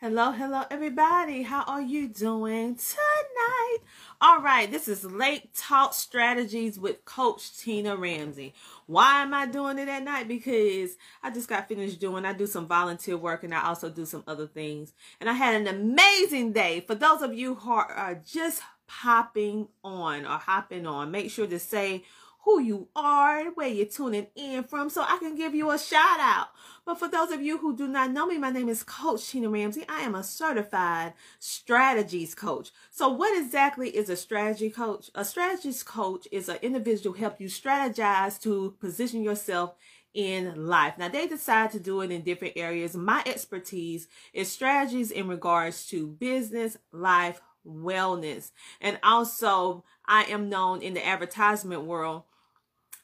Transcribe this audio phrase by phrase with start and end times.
[0.00, 1.42] Hello, hello, everybody.
[1.42, 3.78] How are you doing tonight?
[4.20, 8.54] All right, this is Late Talk Strategies with Coach Tina Ramsay.
[8.86, 10.28] Why am I doing it at night?
[10.28, 14.06] Because I just got finished doing, I do some volunteer work and I also do
[14.06, 14.92] some other things.
[15.20, 16.84] And I had an amazing day.
[16.86, 21.58] For those of you who are just popping on or hopping on, make sure to
[21.58, 22.04] say
[22.44, 26.20] who you are, where you're tuning in from, so I can give you a shout
[26.20, 26.48] out.
[26.88, 29.50] But for those of you who do not know me, my name is Coach Tina
[29.50, 29.84] Ramsay.
[29.90, 32.70] I am a certified strategies coach.
[32.90, 35.10] So what exactly is a strategy coach?
[35.14, 39.74] A strategies coach is an individual who help you strategize to position yourself
[40.14, 40.94] in life.
[40.96, 42.96] Now they decide to do it in different areas.
[42.96, 48.50] My expertise is strategies in regards to business, life, wellness.
[48.80, 52.22] And also I am known in the advertisement world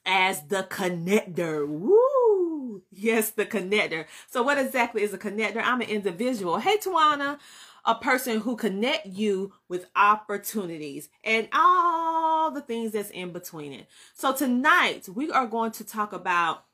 [0.07, 1.69] as the connector.
[1.69, 2.54] Woo!
[2.91, 4.07] Yes, the connector.
[4.31, 5.63] So what exactly is a connector?
[5.63, 6.59] I'm an individual.
[6.59, 7.39] Hey, Tawana,
[7.85, 13.87] a person who connect you with opportunities and all the things that's in between it.
[14.15, 16.65] So tonight we are going to talk about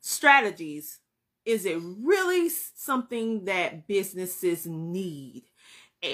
[0.00, 1.00] strategies.
[1.44, 5.44] Is it really something that businesses need?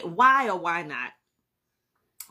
[0.03, 1.11] Why or why not?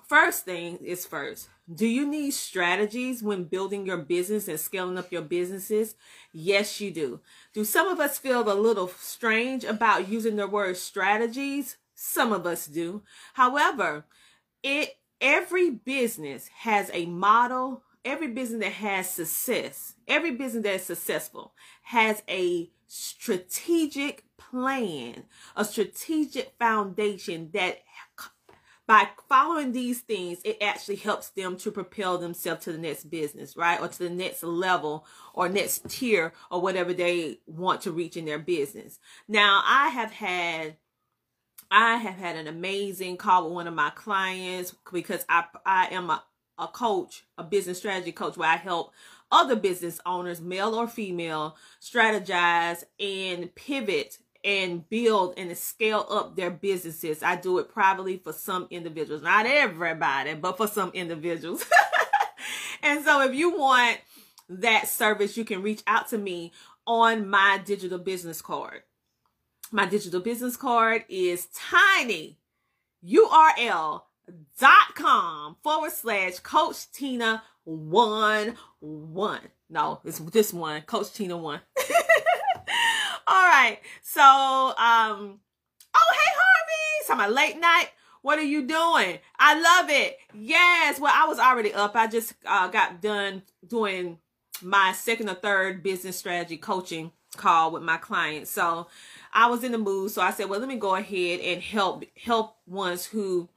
[0.08, 5.12] First thing is first do you need strategies when building your business and scaling up
[5.12, 5.96] your businesses?
[6.32, 7.22] Yes, you do.
[7.54, 11.78] Do some of us feel a little strange about using the word strategies?
[11.96, 13.02] Some of us do.
[13.34, 14.06] However,
[14.62, 20.84] it every business has a model, every business that has success, every business that is
[20.84, 25.24] successful has a strategic plan,
[25.56, 27.80] a strategic foundation that
[28.88, 33.58] by following these things, it actually helps them to propel themselves to the next business,
[33.58, 33.82] right?
[33.82, 38.26] Or to the next level or next tier or whatever they want to reach in
[38.26, 39.00] their business.
[39.28, 40.78] Now, I have had
[41.72, 46.12] I have had an amazing call with one of my clients because I I am
[46.12, 46.24] a,
[46.60, 48.94] a coach, a business strategy coach where I help
[49.32, 56.52] other business owners, male or female, strategize and pivot and build and scale up their
[56.52, 57.24] businesses.
[57.24, 61.66] I do it privately for some individuals, not everybody, but for some individuals.
[62.84, 63.98] and so if you want
[64.48, 66.54] that service, you can reach out to me
[66.86, 68.84] on my digital business card.
[69.72, 72.38] My digital business card is tiny
[73.04, 74.02] url
[74.60, 81.60] dot com forward slash coach tina one one no it's this one coach tina one
[83.28, 83.80] All right.
[84.02, 85.40] So, um,
[85.96, 87.06] oh, hey, Harvey.
[87.06, 87.90] So my late night.
[88.22, 89.20] What are you doing?
[89.38, 90.18] I love it.
[90.34, 91.00] Yes.
[91.00, 91.96] Well, I was already up.
[91.96, 94.18] I just uh, got done doing
[94.64, 98.50] my second or third business strategy coaching call with my clients.
[98.50, 98.88] So
[99.32, 100.10] I was in the mood.
[100.10, 103.48] So I said, well, let me go ahead and help help ones who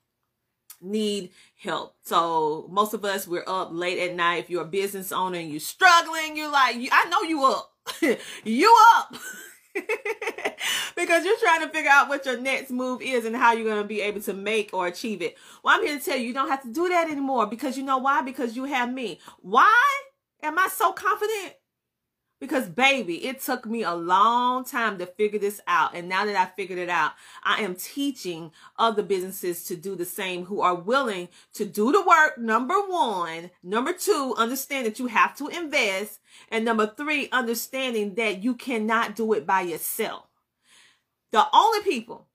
[0.83, 1.95] need help.
[2.03, 4.45] So most of us we're up late at night.
[4.45, 7.73] If you're a business owner and you're struggling, you're like, I know you up.
[8.45, 9.15] you up.
[10.97, 13.83] because you're trying to figure out what your next move is and how you're going
[13.83, 15.37] to be able to make or achieve it.
[15.63, 17.85] Well, I'm here to tell you, you don't have to do that anymore because you
[17.85, 18.23] know why?
[18.23, 19.21] Because you have me.
[19.41, 20.01] Why
[20.43, 21.55] am I so confident?
[22.41, 25.97] Because, baby, it took me a long time to figure this out.
[25.97, 27.13] And now that I figured it out,
[27.43, 32.01] I am teaching other businesses to do the same who are willing to do the
[32.01, 32.39] work.
[32.39, 33.51] Number one.
[33.65, 36.21] Number two, understand that you have to invest.
[36.49, 40.27] And number three, understanding that you cannot do it by yourself.
[41.33, 42.28] The only people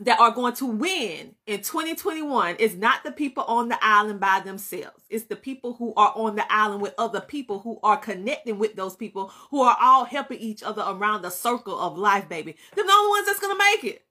[0.00, 4.40] that are going to win in 2021 is not the people on the island by
[4.40, 5.04] themselves.
[5.10, 8.76] It's the people who are on the island with other people who are connecting with
[8.76, 12.56] those people who are all helping each other around the circle of life, baby.
[12.74, 14.04] They're the only ones that's going to make it.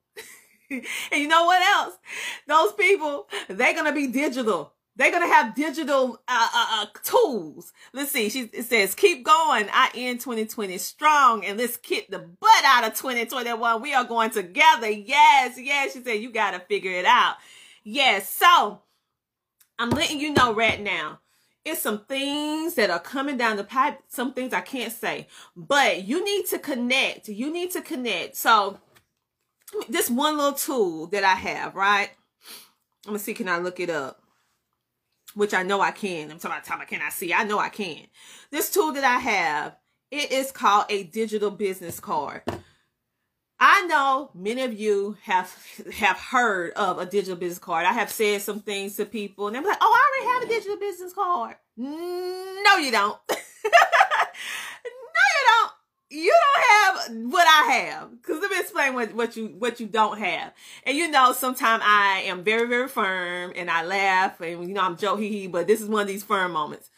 [1.11, 1.95] and you know what else?
[2.47, 4.73] Those people, they're going to be digital.
[4.99, 7.71] They're gonna have digital uh, uh, uh, tools.
[7.93, 8.27] Let's see.
[8.29, 9.69] She says, "Keep going.
[9.71, 13.81] I end 2020 strong, and let's kick the butt out of 2021.
[13.81, 14.89] We are going together.
[14.89, 17.37] Yes, yes." She said, "You gotta figure it out."
[17.85, 18.29] Yes.
[18.29, 18.81] So
[19.79, 21.21] I'm letting you know right now.
[21.63, 26.03] it's some things that are coming down the pipe, some things I can't say, but
[26.03, 27.29] you need to connect.
[27.29, 28.35] You need to connect.
[28.35, 28.79] So,
[29.87, 32.09] this one little tool that I have, right?
[33.05, 34.21] I'm gonna see, can I look it up?
[35.35, 36.31] Which I know I can.
[36.31, 37.33] I'm talking about time I can see.
[37.33, 38.07] I know I can.
[38.51, 39.75] This tool that I have,
[40.11, 42.41] it is called a digital business card.
[43.59, 45.53] I know many of you have
[45.95, 47.85] have heard of a digital business card.
[47.85, 50.53] I have said some things to people, and they're like, "Oh, I already have a
[50.53, 53.17] digital business card." No, you don't.
[56.09, 56.63] you don't.
[56.69, 58.09] Have what I have.
[58.23, 60.53] Cause let me explain what, what you what you don't have.
[60.85, 64.81] And you know, sometimes I am very very firm, and I laugh, and you know
[64.81, 65.47] I'm hee.
[65.47, 66.89] But this is one of these firm moments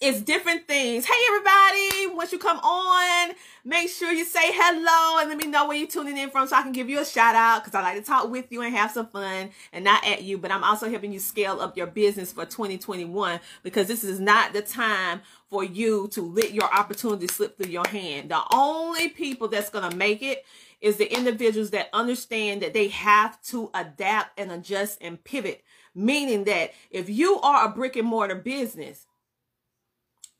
[0.00, 1.06] it's different things.
[1.06, 3.34] Hey, everybody, once you come on,
[3.64, 6.56] make sure you say hello and let me know where you're tuning in from so
[6.56, 8.74] I can give you a shout out because I like to talk with you and
[8.74, 10.36] have some fun and not at you.
[10.36, 14.52] But I'm also helping you scale up your business for 2021 because this is not
[14.52, 18.30] the time for you to let your opportunity slip through your hand.
[18.30, 20.44] The only people that's going to make it
[20.82, 25.64] is the individuals that understand that they have to adapt and adjust and pivot.
[25.94, 29.05] Meaning that if you are a brick and mortar business,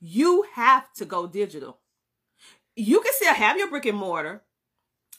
[0.01, 1.79] you have to go digital.
[2.75, 4.43] You can still have your brick and mortar.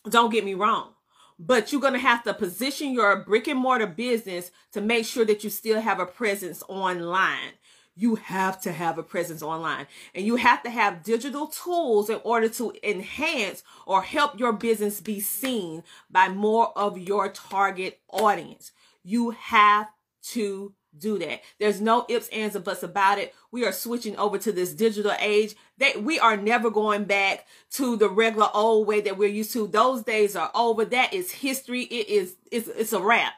[0.10, 0.94] Don't get me wrong.
[1.40, 5.26] But you're going to have to position your brick and mortar business to make sure
[5.26, 7.54] that you still have a presence online.
[7.96, 12.20] You have to have a presence online and you have to have digital tools in
[12.24, 18.72] order to enhance or help your business be seen by more of your target audience.
[19.04, 19.88] You have
[20.30, 21.42] to do that.
[21.60, 23.34] There's no ifs, ands, or buts about it.
[23.52, 25.56] We are switching over to this digital age.
[25.78, 29.68] That we are never going back to the regular old way that we're used to.
[29.68, 30.86] Those days are over.
[30.86, 31.84] That is history.
[31.84, 33.34] It is it's it's a wrap.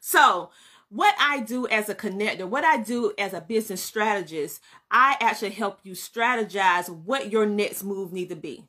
[0.00, 0.50] So
[0.88, 4.60] what I do as a connector, what I do as a business strategist,
[4.90, 8.68] I actually help you strategize what your next move need to be.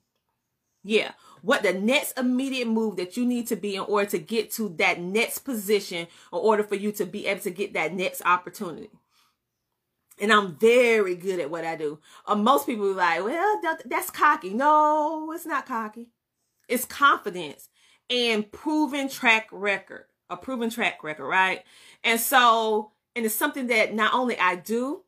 [0.85, 1.11] Yeah
[1.45, 4.67] what the next immediate move that you need to be in order to get to
[4.79, 8.89] that next position in order for you to be able to get that next opportunity.
[10.19, 11.99] And I'm very good at what I do.
[12.25, 14.55] Uh, most people like, well, that, that's cocky.
[14.55, 16.07] No, it's not cocky.
[16.67, 17.69] It's confidence
[18.09, 21.63] and proven track record, a proven track record, right?
[22.03, 25.03] And so, and it's something that not only I do,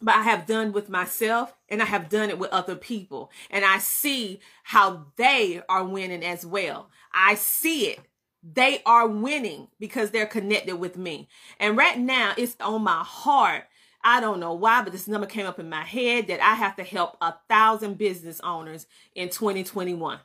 [0.00, 3.30] but I have done with myself and I have done it with other people.
[3.50, 6.90] And I see how they are winning as well.
[7.12, 8.00] I see it.
[8.42, 11.28] They are winning because they're connected with me.
[11.58, 13.64] And right now it's on my heart.
[14.04, 16.76] I don't know why, but this number came up in my head that I have
[16.76, 20.20] to help a thousand business owners in 2021.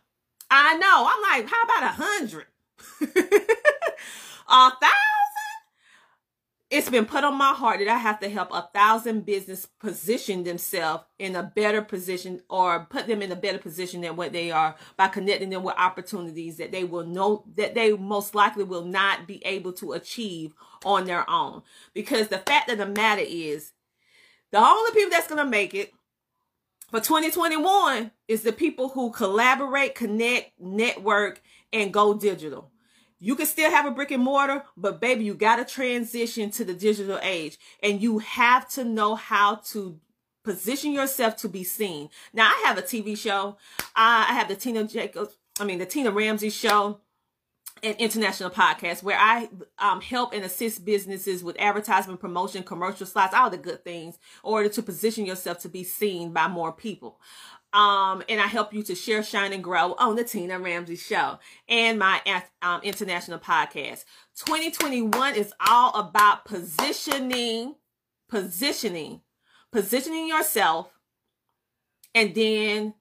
[0.51, 1.09] I know.
[1.09, 2.45] I'm like, how about a hundred?
[4.49, 5.00] a thousand?
[6.71, 10.45] It's been put on my heart that I have to help a thousand business position
[10.45, 14.51] themselves in a better position or put them in a better position than what they
[14.51, 18.85] are by connecting them with opportunities that they will know that they most likely will
[18.85, 20.53] not be able to achieve
[20.85, 21.61] on their own.
[21.93, 23.73] Because the fact of the matter is,
[24.51, 25.93] the only people that's going to make it
[26.89, 31.41] for 2021 is the people who collaborate, connect, network,
[31.73, 32.71] and go digital.
[33.21, 36.65] You can still have a brick and mortar, but baby, you got to transition to
[36.65, 39.99] the digital age and you have to know how to
[40.43, 42.09] position yourself to be seen.
[42.33, 43.57] Now, I have a TV show.
[43.95, 46.99] I have the Tina Jacobs, I mean, the Tina Ramsay show
[47.83, 53.33] an international podcast where I um, help and assist businesses with advertisement, promotion, commercial slots,
[53.33, 57.19] all the good things, in order to position yourself to be seen by more people.
[57.73, 61.39] Um, and I help you to share, shine, and grow on the Tina Ramsay Show
[61.69, 62.21] and my
[62.61, 64.03] um, international podcast.
[64.35, 67.75] 2021 is all about positioning,
[68.27, 69.21] positioning,
[69.71, 70.89] positioning yourself.
[72.13, 72.93] And then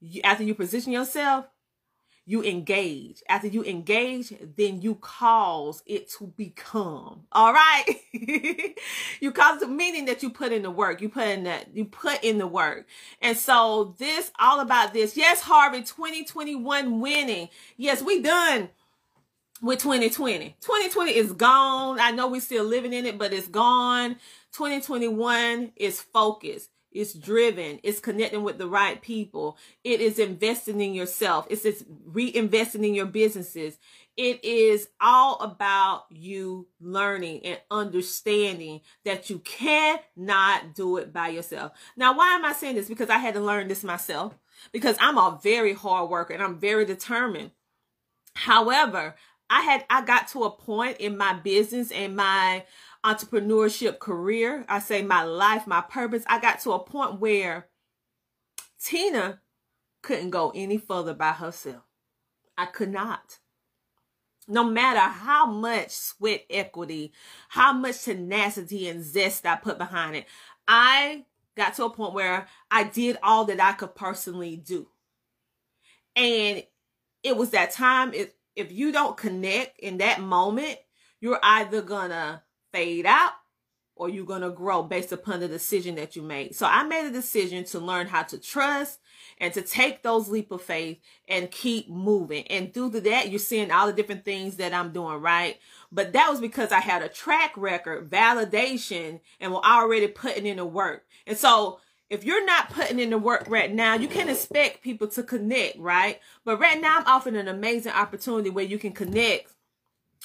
[0.00, 1.46] you, after you position yourself,
[2.26, 3.22] you engage.
[3.28, 7.24] After you engage, then you cause it to become.
[7.32, 7.84] All right.
[9.20, 11.00] you cause the meaning that you put in the work.
[11.00, 12.86] You put in that, you put in the work.
[13.20, 15.16] And so this all about this.
[15.16, 17.48] Yes, Harvey, 2021 winning.
[17.76, 18.70] Yes, we done
[19.60, 20.56] with 2020.
[20.60, 22.00] 2020 is gone.
[22.00, 24.16] I know we're still living in it, but it's gone.
[24.52, 26.70] 2021 is focused.
[26.94, 27.80] It's driven.
[27.82, 29.58] It's connecting with the right people.
[29.82, 31.46] It is investing in yourself.
[31.50, 33.78] It's just reinvesting in your businesses.
[34.16, 41.72] It is all about you learning and understanding that you cannot do it by yourself.
[41.96, 42.88] Now, why am I saying this?
[42.88, 44.38] Because I had to learn this myself.
[44.70, 47.50] Because I'm a very hard worker and I'm very determined.
[48.34, 49.16] However,
[49.50, 52.64] I had I got to a point in my business and my
[53.04, 57.68] entrepreneurship career, I say my life, my purpose, I got to a point where
[58.82, 59.40] Tina
[60.02, 61.82] couldn't go any further by herself.
[62.56, 63.38] I could not.
[64.46, 67.12] No matter how much sweat equity,
[67.48, 70.26] how much tenacity and zest I put behind it,
[70.68, 71.24] I
[71.56, 74.88] got to a point where I did all that I could personally do.
[76.14, 76.62] And
[77.22, 80.78] it was that time if if you don't connect in that moment,
[81.20, 82.43] you're either gonna
[82.74, 83.32] fade out
[83.96, 86.54] or you're going to grow based upon the decision that you made.
[86.54, 88.98] So I made a decision to learn how to trust
[89.38, 92.44] and to take those leap of faith and keep moving.
[92.48, 95.58] And through that, you're seeing all the different things that I'm doing, right?
[95.92, 100.56] But that was because I had a track record, validation, and were already putting in
[100.56, 101.04] the work.
[101.26, 101.78] And so
[102.10, 105.78] if you're not putting in the work right now, you can expect people to connect,
[105.78, 106.20] right?
[106.44, 109.53] But right now, I'm offering an amazing opportunity where you can connect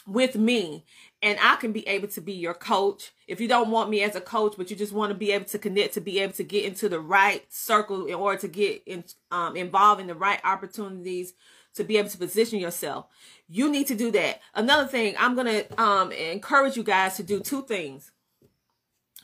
[0.07, 0.85] with me
[1.21, 3.11] and I can be able to be your coach.
[3.27, 5.45] If you don't want me as a coach, but you just want to be able
[5.45, 8.83] to connect to be able to get into the right circle in order to get
[8.85, 11.33] in, um, involved in the right opportunities
[11.75, 13.05] to be able to position yourself,
[13.47, 14.41] you need to do that.
[14.55, 18.11] Another thing, I'm going to um, encourage you guys to do two things.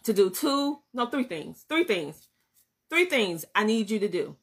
[0.03, 1.65] To do two, no, three things.
[1.67, 2.27] Three things.
[2.89, 4.35] Three things I need you to do.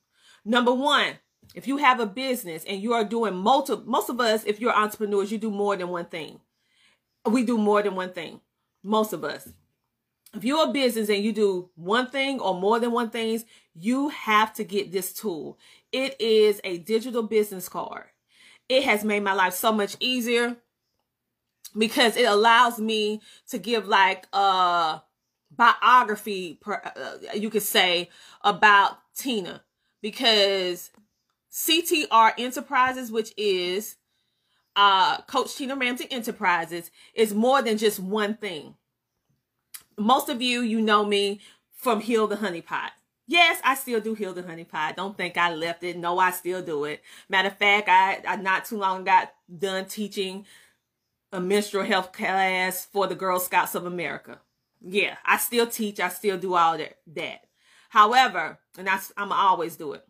[0.45, 1.15] Number one,
[1.55, 4.75] if you have a business and you are doing multiple, most of us, if you're
[4.75, 6.41] entrepreneurs, you do more than one thing
[7.25, 8.41] we do more than one thing.
[8.83, 9.49] Most of us.
[10.35, 13.45] If you're a business and you do one thing or more than one things,
[13.75, 15.59] you have to get this tool.
[15.93, 18.07] It is a digital business card.
[18.69, 20.57] It has made my life so much easier
[21.77, 25.03] because it allows me to give like a
[25.55, 26.81] biography, uh,
[27.35, 28.09] you could say,
[28.41, 29.63] about Tina
[30.01, 30.91] because
[31.53, 33.97] CTR Enterprises, which is
[34.75, 38.75] uh, Coach Tina Ramsay Enterprises is more than just one thing.
[39.99, 41.41] Most of you, you know me
[41.75, 42.93] from Heal the Honey Pot.
[43.27, 44.97] Yes, I still do Heal the Honey Pot.
[44.97, 45.97] Don't think I left it.
[45.97, 47.03] No, I still do it.
[47.29, 50.47] Matter of fact, I, I not too long got done teaching
[51.33, 54.41] a menstrual health class for the Girl Scouts of America.
[54.81, 56.01] Yeah, I still teach.
[56.01, 56.97] I still do all that.
[57.09, 57.45] that.
[57.91, 60.05] However, and that's I'm always do it.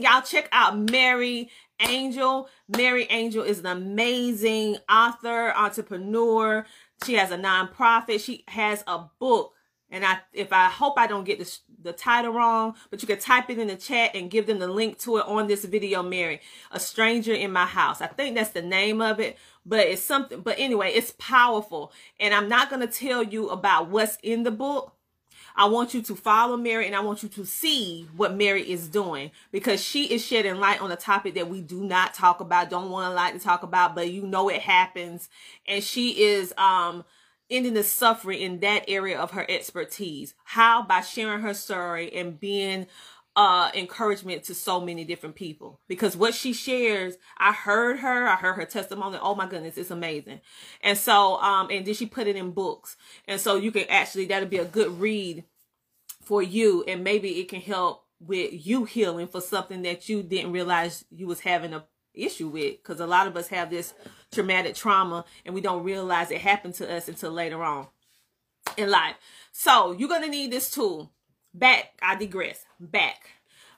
[0.00, 2.48] Y'all check out Mary Angel.
[2.68, 6.66] Mary Angel is an amazing author, entrepreneur.
[7.04, 8.24] She has a nonprofit.
[8.24, 9.52] She has a book.
[9.90, 13.18] And I, if I hope I don't get the, the title wrong, but you can
[13.18, 16.02] type it in the chat and give them the link to it on this video,
[16.02, 16.40] Mary.
[16.72, 18.00] A Stranger in My House.
[18.00, 21.92] I think that's the name of it, but it's something, but anyway, it's powerful.
[22.18, 24.96] And I'm not going to tell you about what's in the book
[25.56, 28.88] I want you to follow Mary and I want you to see what Mary is
[28.88, 32.70] doing because she is shedding light on a topic that we do not talk about,
[32.70, 35.28] don't want to like to talk about, but you know it happens.
[35.66, 37.04] And she is um
[37.50, 40.34] ending the suffering in that area of her expertise.
[40.44, 40.82] How?
[40.82, 42.86] By sharing her story and being
[43.36, 45.80] uh encouragement to so many different people.
[45.88, 49.18] Because what she shares i heard her i heard her testimony.
[49.20, 50.40] Oh my goodness it's amazing.
[50.82, 52.96] And so um and then she put it in books.
[53.26, 55.44] And so you can actually that'll be a good read
[56.22, 56.84] for you.
[56.86, 61.26] And maybe it can help with you healing for something that you didn't realize you
[61.26, 62.76] was having a issue with.
[62.76, 63.94] Because a lot of us have this
[64.32, 67.88] traumatic trauma and we don't realize it happened to us until later on
[68.76, 69.16] in life.
[69.52, 71.12] So you're gonna need this tool
[71.54, 73.30] back i digress back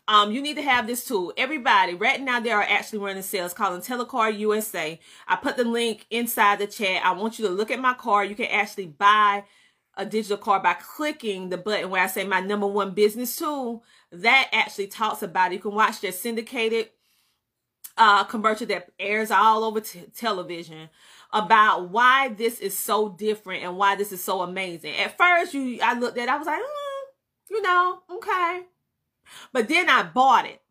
[0.08, 1.32] um, you need to have this tool.
[1.36, 5.00] Everybody, right now, they are actually running sales calling Telecard USA.
[5.26, 7.04] I put the link inside the chat.
[7.04, 8.28] I want you to look at my card.
[8.28, 9.44] You can actually buy
[9.96, 13.82] a digital card by clicking the button where I say my number one business tool.
[14.12, 15.54] That actually talks about it.
[15.54, 16.90] You can watch their syndicated
[17.96, 20.88] uh, commercial that airs all over television
[21.32, 24.94] about why this is so different and why this is so amazing.
[24.96, 26.85] At first, you I looked at, it, I was like, mm,
[27.50, 28.62] you know, okay.
[29.52, 30.62] But then I bought it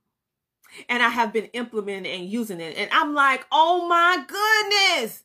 [0.89, 2.77] and I have been implementing and using it.
[2.77, 5.24] And I'm like, oh my goodness.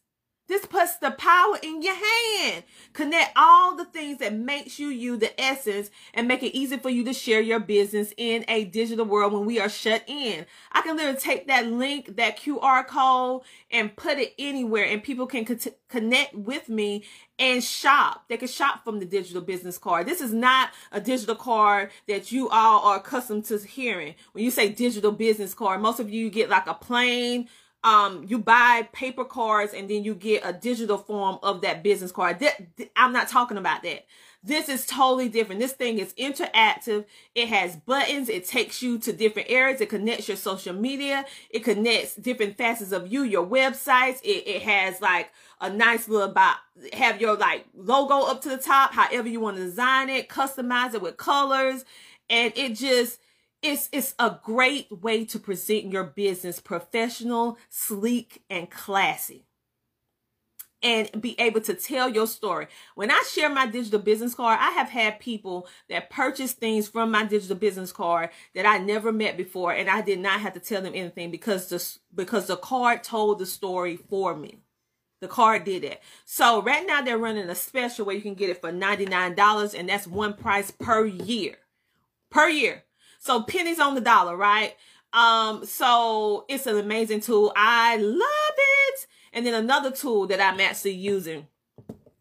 [0.51, 2.65] This puts the power in your hand.
[2.93, 6.91] Connect all the things that makes you you, the essence, and make it easy for
[6.91, 10.45] you to share your business in a digital world when we are shut in.
[10.73, 15.29] I can literally take that link, that QR code, and put it anywhere, and people
[15.29, 17.05] can co- connect with me
[17.39, 18.25] and shop.
[18.29, 20.09] They can shop from the digital business card.
[20.09, 24.17] This is not a digital card that you all are accustomed to hearing.
[24.33, 27.49] When you say digital business card, most of you get like a plain
[27.83, 32.13] um you buy paper cards and then you get a digital form of that business
[32.13, 32.45] card.
[32.97, 34.07] I'm not talking about that.
[34.43, 35.61] This is totally different.
[35.61, 37.05] This thing is interactive.
[37.35, 38.31] It has buttons.
[38.31, 39.83] It takes you to different areas.
[39.83, 41.27] It connects your social media.
[41.51, 44.23] It connects different facets of you, your websites.
[44.23, 46.57] It, it has like a nice little about
[46.95, 50.95] have your like logo up to the top, however you want to design it, customize
[50.95, 51.85] it with colors.
[52.31, 53.20] And it just,
[53.63, 59.47] it's, it's a great way to present your business professional, sleek, and classy
[60.83, 62.67] and be able to tell your story.
[62.95, 67.11] When I share my digital business card, I have had people that purchase things from
[67.11, 70.61] my digital business card that I never met before and I did not have to
[70.61, 74.59] tell them anything because the because the card told the story for me.
[75.21, 76.01] The card did it.
[76.25, 79.89] So right now they're running a special where you can get it for $99 and
[79.89, 81.57] that's one price per year.
[82.31, 82.85] Per year.
[83.21, 84.75] So pennies on the dollar, right?
[85.13, 87.53] Um so it's an amazing tool.
[87.55, 89.07] I love it.
[89.33, 91.47] And then another tool that I'm actually using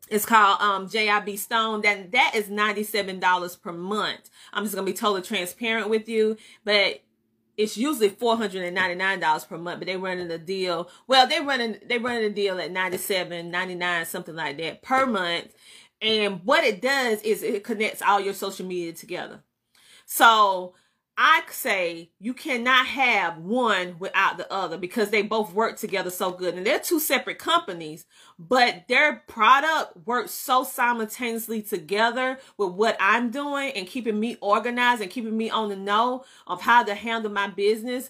[0.10, 1.82] is called um, JIB Stone.
[1.82, 4.29] That that is $97 per month.
[4.53, 7.01] I'm just gonna be totally transparent with you, but
[7.58, 10.89] it's usually $499 per month, but they're running a deal.
[11.08, 15.53] Well, they're running they're running a deal at 97, 99, something like that per month.
[16.01, 19.44] And what it does is it connects all your social media together.
[20.06, 20.74] So
[21.22, 26.32] I say you cannot have one without the other because they both work together so
[26.32, 26.54] good.
[26.56, 28.06] And they're two separate companies,
[28.40, 35.02] but their product works so simultaneously together with what I'm doing and keeping me organized
[35.02, 38.10] and keeping me on the know of how to handle my business.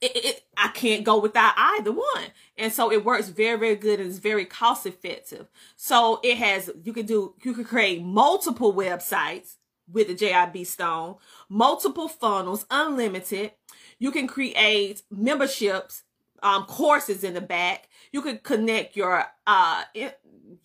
[0.00, 2.24] It, it, I can't go without either one.
[2.56, 5.46] And so it works very, very good and it's very cost effective.
[5.76, 9.57] So it has, you can do, you can create multiple websites
[9.90, 11.16] with the JIB Stone,
[11.48, 13.52] multiple funnels, unlimited.
[13.98, 16.04] You can create memberships,
[16.42, 17.88] um, courses in the back.
[18.12, 19.84] You can connect your uh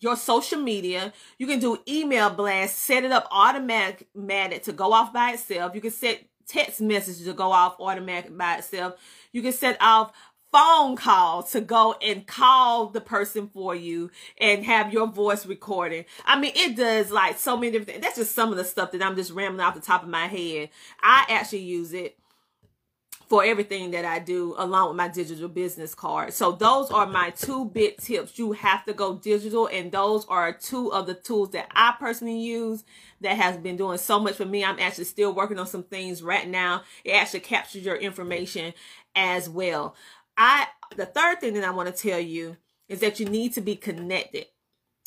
[0.00, 1.12] your social media.
[1.38, 4.06] You can do email blasts, set it up automatic
[4.62, 5.74] to go off by itself.
[5.74, 8.94] You can set text messages to go off automatic by itself.
[9.32, 10.12] You can set off
[10.54, 14.08] phone call to go and call the person for you
[14.38, 16.04] and have your voice recording.
[16.24, 18.02] I mean, it does like so many different things.
[18.02, 20.28] That's just some of the stuff that I'm just rambling off the top of my
[20.28, 20.68] head.
[21.02, 22.16] I actually use it
[23.28, 26.32] for everything that I do along with my digital business card.
[26.32, 28.38] So those are my two big tips.
[28.38, 32.38] You have to go digital and those are two of the tools that I personally
[32.38, 32.84] use
[33.22, 34.64] that has been doing so much for me.
[34.64, 36.82] I'm actually still working on some things right now.
[37.02, 38.72] It actually captures your information
[39.16, 39.96] as well.
[40.36, 40.66] I
[40.96, 42.56] the third thing that I want to tell you
[42.88, 44.46] is that you need to be connected.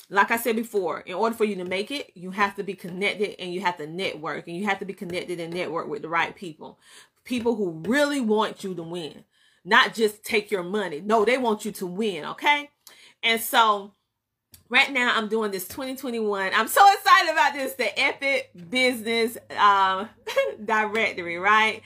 [0.10, 2.74] Like I said before, in order for you to make it, you have to be
[2.74, 6.02] connected and you have to network and you have to be connected and network with
[6.02, 6.80] the right people.
[7.26, 9.26] People who really want you to win,
[9.66, 11.02] not just take your money.
[11.02, 12.70] No, they want you to win, okay?
[13.22, 13.94] And so
[14.70, 16.54] right now I'm doing this 2021.
[16.54, 20.08] I'm so excited about this, the Epic Business um,
[20.66, 21.82] Directory, right?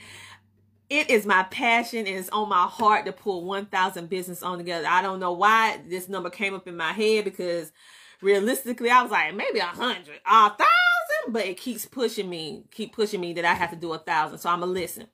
[0.92, 4.86] It is my passion and it's on my heart to pull 1000 business on together.
[4.86, 7.72] I don't know why this number came up in my head because
[8.20, 12.92] realistically I was like maybe a hundred, a thousand, but it keeps pushing me, keep
[12.94, 14.36] pushing me that I have to do a thousand.
[14.36, 15.06] So I'm gonna listen.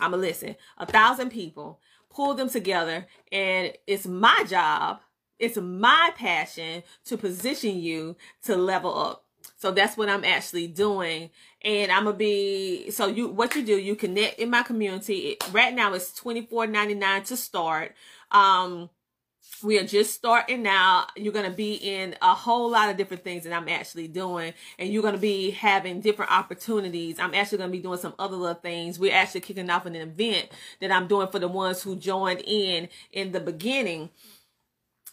[0.00, 0.56] I'm gonna listen.
[0.78, 5.00] A thousand people, pull them together, and it's my job,
[5.38, 9.23] it's my passion to position you to level up.
[9.64, 11.30] So that's what I'm actually doing.
[11.62, 15.28] And I'm gonna be so you what you do, you connect in my community.
[15.28, 17.94] It, right now it's $24.99 to start.
[18.30, 18.90] Um
[19.62, 21.06] we are just starting now.
[21.16, 24.52] You're going to be in a whole lot of different things that I'm actually doing,
[24.78, 27.18] and you're going to be having different opportunities.
[27.18, 28.98] I'm actually going to be doing some other little things.
[28.98, 30.48] We're actually kicking off an event
[30.80, 34.10] that I'm doing for the ones who joined in in the beginning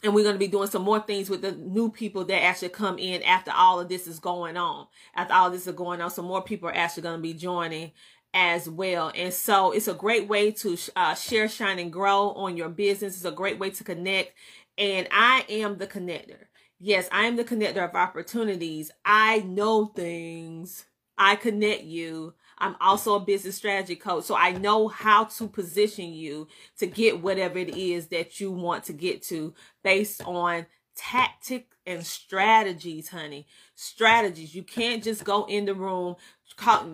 [0.04, 2.70] and we're going to be doing some more things with the new people that actually
[2.70, 4.88] come in after all of this is going on.
[5.16, 7.92] After all this is going on, some more people are actually going to be joining
[8.34, 9.12] as well.
[9.16, 13.16] And so it's a great way to uh, share, shine, and grow on your business.
[13.16, 14.34] It's a great way to connect.
[14.78, 16.46] And I am the connector.
[16.80, 18.90] Yes, I am the connector of opportunities.
[19.06, 20.86] I know things.
[21.18, 22.34] I connect you.
[22.62, 24.26] I'm also a business strategy coach.
[24.26, 26.48] So I know how to position you
[26.78, 32.06] to get whatever it is that you want to get to based on tactic and
[32.06, 33.48] strategies, honey.
[33.74, 34.54] Strategies.
[34.54, 36.16] You can't just go in the room.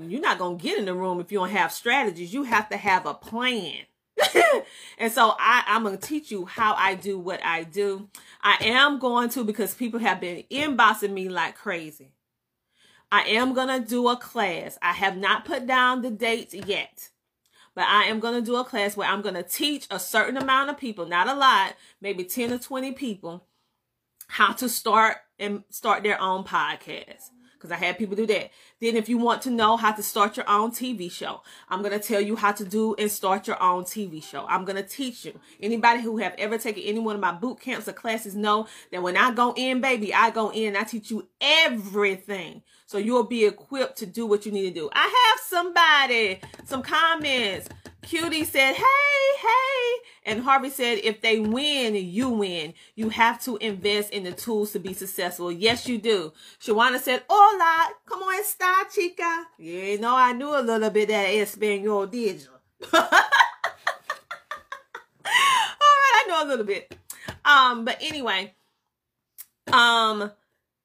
[0.08, 2.34] You're not going to get in the room if you don't have strategies.
[2.34, 3.82] You have to have a plan.
[4.97, 8.10] and so I, I'm going to teach you how I do what I do.
[8.41, 12.13] I am going to because people have been inboxing me like crazy.
[13.12, 14.78] I am going to do a class.
[14.82, 17.10] I have not put down the dates yet,
[17.74, 20.38] but I am going to do a class where I'm going to teach a certain
[20.38, 23.46] amount of people, not a lot, maybe 10 or 20 people,
[24.28, 27.30] how to start and start their own podcast
[27.67, 28.51] because I had people do that.
[28.80, 31.97] Then if you want to know how to start your own TV show, I'm going
[31.97, 34.45] to tell you how to do and start your own TV show.
[34.47, 35.39] I'm going to teach you.
[35.62, 39.03] Anybody who have ever taken any one of my boot camps or classes know that
[39.03, 42.62] when I go in, baby, I go in and I teach you everything.
[42.86, 44.89] So you'll be equipped to do what you need to do.
[44.93, 45.01] I
[45.32, 47.67] have somebody, some comments.
[48.08, 50.32] Cutie said, hey, hey.
[50.32, 52.74] And Harvey said, if they win, you win.
[52.96, 55.52] You have to invest in the tools to be successful.
[55.52, 56.32] Yes, you do.
[56.62, 59.48] Shawana said, hola, come on, star chica.
[59.58, 62.48] You know, I knew a little bit that Espanol, did you?
[62.93, 63.30] All right,
[65.26, 66.98] I know a little bit.
[67.43, 68.54] Um, but anyway,
[69.74, 70.32] um,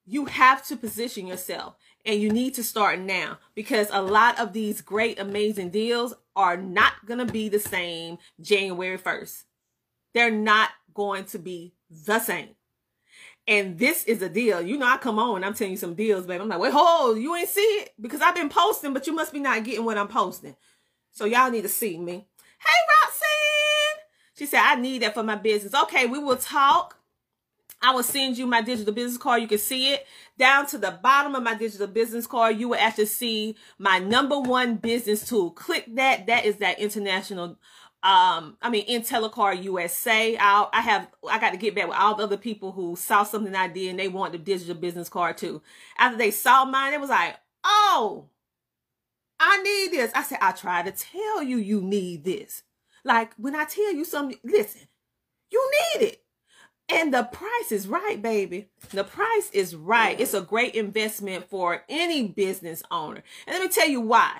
[0.05, 4.51] you have to position yourself and you need to start now because a lot of
[4.51, 9.43] these great, amazing deals are not going to be the same January 1st.
[10.13, 12.49] They're not going to be the same.
[13.47, 14.61] And this is a deal.
[14.61, 16.41] You know, I come on, I'm telling you some deals, baby.
[16.41, 17.89] I'm like, wait, hold, you ain't see it?
[17.99, 20.55] Because I've been posting, but you must be not getting what I'm posting.
[21.11, 22.25] So y'all need to see me.
[22.59, 24.03] Hey, Roxanne.
[24.37, 25.73] She said, I need that for my business.
[25.73, 26.97] Okay, we will talk.
[27.83, 29.41] I will send you my digital business card.
[29.41, 32.57] You can see it down to the bottom of my digital business card.
[32.57, 35.51] You will actually see my number one business tool.
[35.51, 36.27] Click that.
[36.27, 37.57] That is that international
[38.03, 42.15] um i mean IntelliCard usa i i have i got to get back with all
[42.15, 45.37] the other people who saw something i did and they want the digital business card
[45.37, 45.61] too
[45.97, 48.25] after they saw mine it was like oh
[49.39, 52.63] i need this i said i try to tell you you need this
[53.05, 54.81] like when i tell you something listen
[55.49, 56.22] you need it
[56.93, 58.69] and the price is right, baby.
[58.91, 60.19] The price is right.
[60.19, 63.23] It's a great investment for any business owner.
[63.47, 64.39] And let me tell you why.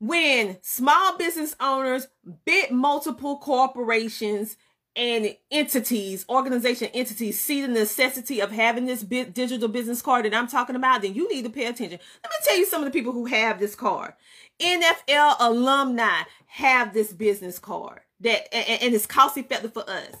[0.00, 2.08] When small business owners
[2.44, 4.56] bid multiple corporations
[4.96, 10.48] and entities, organization entities see the necessity of having this digital business card that I'm
[10.48, 11.98] talking about, then you need to pay attention.
[12.22, 14.14] Let me tell you some of the people who have this card.
[14.60, 20.14] NFL alumni have this business card that and it's cost effective for us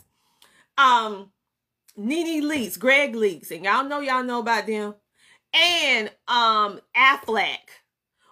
[0.78, 1.30] um
[1.96, 4.94] Nene Leakes, Greg Leakes, and y'all know y'all know about them,
[5.52, 7.58] and um Aflac.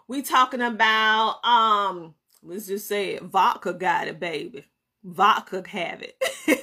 [0.09, 4.65] We talking about um let's just say it, vodka got it, baby.
[5.05, 6.17] Vodka have it.
[6.47, 6.57] and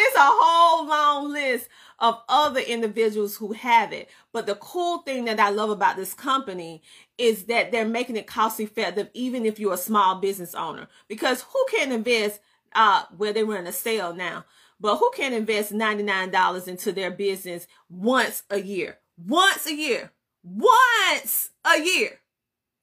[0.00, 1.68] it's a whole long list
[1.98, 4.10] of other individuals who have it.
[4.32, 6.82] But the cool thing that I love about this company
[7.16, 10.88] is that they're making it cost effective even if you're a small business owner.
[11.08, 12.40] Because who can invest
[12.76, 14.44] uh, where they run a sale now.
[14.78, 18.98] But who can invest $99 into their business once a year?
[19.16, 20.12] Once a year.
[20.44, 22.20] Once a year.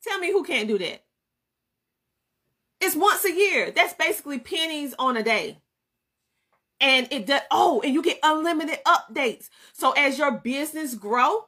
[0.03, 1.05] Tell me who can't do that.
[2.81, 3.71] It's once a year.
[3.71, 5.59] That's basically pennies on a day.
[6.81, 9.49] And it does, oh, and you get unlimited updates.
[9.71, 11.45] So as your business grow,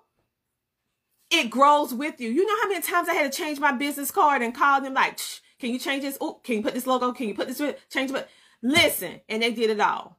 [1.32, 2.30] it grows with you.
[2.30, 4.94] You know how many times I had to change my business card and call them
[4.94, 5.20] like,
[5.60, 6.18] can you change this?
[6.22, 7.12] Oh, can you put this logo?
[7.12, 7.62] Can you put this?
[7.90, 8.30] Change it.
[8.62, 10.18] Listen, and they did it all.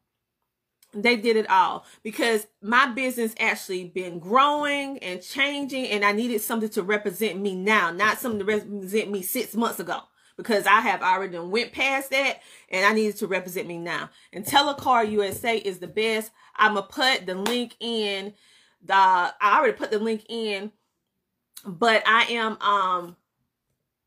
[0.95, 6.41] They did it all because my business actually been growing and changing, and I needed
[6.41, 10.01] something to represent me now, not something to represent me six months ago
[10.37, 14.11] because I have already went past that and I needed to represent me now.
[14.33, 16.31] And Telecar USA is the best.
[16.57, 18.35] I'm gonna put the link in
[18.85, 20.73] the I already put the link in,
[21.65, 23.17] but I am um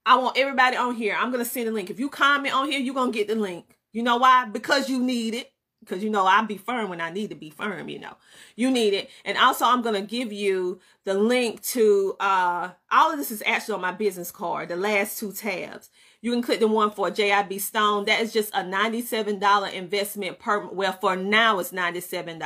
[0.10, 1.16] I want everybody on here.
[1.16, 1.92] I'm going to send a link.
[1.92, 3.78] If you comment on here, you're going to get the link.
[3.94, 4.46] You know why?
[4.46, 5.52] Because you need it.
[5.82, 8.18] Because you know I be firm when I need to be firm, you know.
[8.56, 9.12] You need it.
[9.24, 13.42] And also I'm going to give you the link to uh all of this is
[13.46, 15.90] actually on my business card, the last two tabs.
[16.22, 18.06] You can click the one for JIB Stone.
[18.06, 22.40] That is just a $97 investment per well for now it's $97.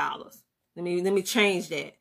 [0.75, 1.95] Let me let me change that.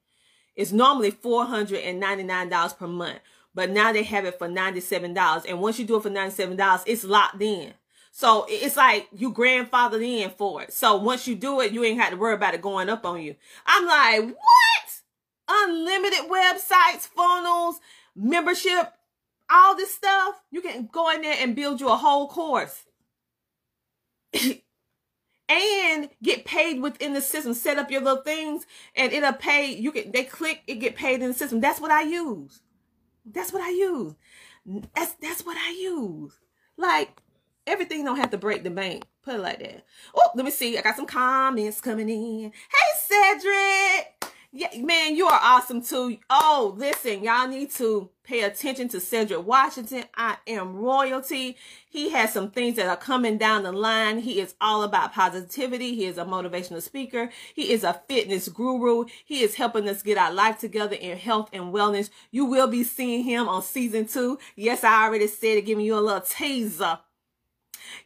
[0.54, 3.20] It's normally $499 per month
[3.54, 5.44] but now they have it for $97.
[5.48, 7.74] And once you do it for $97, it's locked in.
[8.10, 10.72] So it's like you grandfathered in for it.
[10.72, 13.22] So once you do it, you ain't had to worry about it going up on
[13.22, 13.36] you.
[13.66, 15.00] I'm like, what?
[15.48, 17.80] Unlimited websites, funnels,
[18.14, 18.92] membership,
[19.50, 20.42] all this stuff.
[20.50, 22.84] You can go in there and build you a whole course.
[25.48, 27.54] and get paid within the system.
[27.54, 29.72] Set up your little things and it'll pay.
[29.74, 31.60] You can they click, it get paid in the system.
[31.60, 32.61] That's what I use.
[33.24, 34.14] That's what I use.
[34.94, 36.32] That's that's what I use.
[36.76, 37.20] Like
[37.66, 39.04] everything don't have to break the bank.
[39.22, 39.84] Put it like that.
[40.14, 40.76] Oh, let me see.
[40.76, 42.52] I got some comments coming in.
[42.52, 44.34] Hey, Cedric.
[44.54, 46.18] Yeah, man, you are awesome too.
[46.28, 50.04] Oh, listen, y'all need to pay attention to Cedric Washington.
[50.14, 51.56] I am royalty.
[51.88, 54.18] He has some things that are coming down the line.
[54.18, 55.94] He is all about positivity.
[55.94, 57.30] He is a motivational speaker.
[57.54, 59.06] He is a fitness guru.
[59.24, 62.10] He is helping us get our life together in health and wellness.
[62.30, 64.38] You will be seeing him on season two.
[64.54, 66.98] Yes, I already said it, giving you a little teaser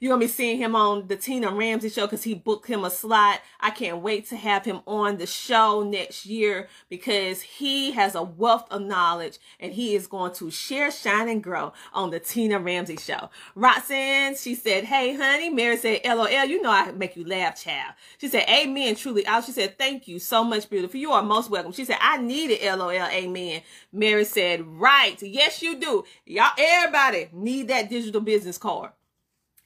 [0.01, 2.85] you're going to be seeing him on the Tina Ramsay show because he booked him
[2.85, 3.41] a slot.
[3.61, 8.23] I can't wait to have him on the show next year because he has a
[8.23, 12.59] wealth of knowledge and he is going to share, shine, and grow on the Tina
[12.59, 13.31] Ramsay show.
[13.55, 15.51] Roxanne, she said, Hey, honey.
[15.51, 17.95] Mary said, LOL, you know I make you laugh, child.
[18.19, 19.45] She said, Amen, truly out.
[19.45, 21.01] She said, Thank you so much, beautiful.
[21.01, 21.73] You are most welcome.
[21.73, 23.63] She said, I needed LOL, amen.
[23.93, 25.21] Mary said, Right.
[25.23, 26.05] Yes, you do.
[26.25, 28.91] Y'all, everybody need that digital business card.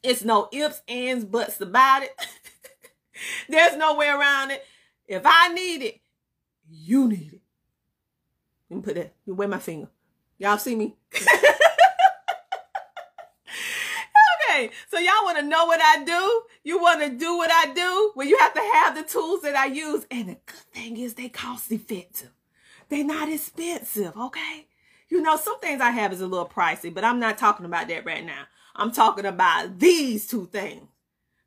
[0.02, 2.10] It's no ifs, ands, buts about it.
[3.48, 4.64] There's no way around it.
[5.06, 6.00] If I need it,
[6.70, 7.40] you need it.
[8.70, 9.14] Let me put that.
[9.26, 9.88] You wear my finger.
[10.38, 10.96] Y'all see me?
[14.50, 16.42] okay, so y'all want to know what I do?
[16.62, 18.12] You want to do what I do?
[18.14, 20.06] Well, you have to have the tools that I use.
[20.10, 22.30] And the good thing is they cost effective.
[22.88, 24.66] They're not expensive, okay?
[25.08, 27.88] You know, some things I have is a little pricey, but I'm not talking about
[27.88, 28.44] that right now.
[28.76, 30.88] I'm talking about these two things.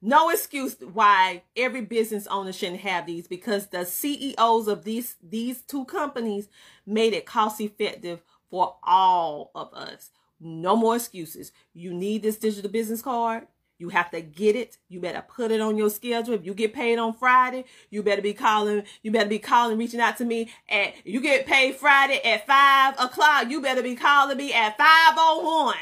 [0.05, 5.61] No excuse why every business owner shouldn't have these because the CEOs of these these
[5.61, 6.49] two companies
[6.85, 10.11] made it cost effective for all of us.
[10.41, 11.53] No more excuses.
[11.73, 13.47] You need this digital business card.
[13.79, 14.77] You have to get it.
[14.89, 16.33] You better put it on your schedule.
[16.33, 18.83] If you get paid on Friday, you better be calling.
[19.03, 20.51] You better be calling, reaching out to me.
[20.69, 23.49] At you get paid Friday at five o'clock.
[23.49, 25.75] You better be calling me at five o one.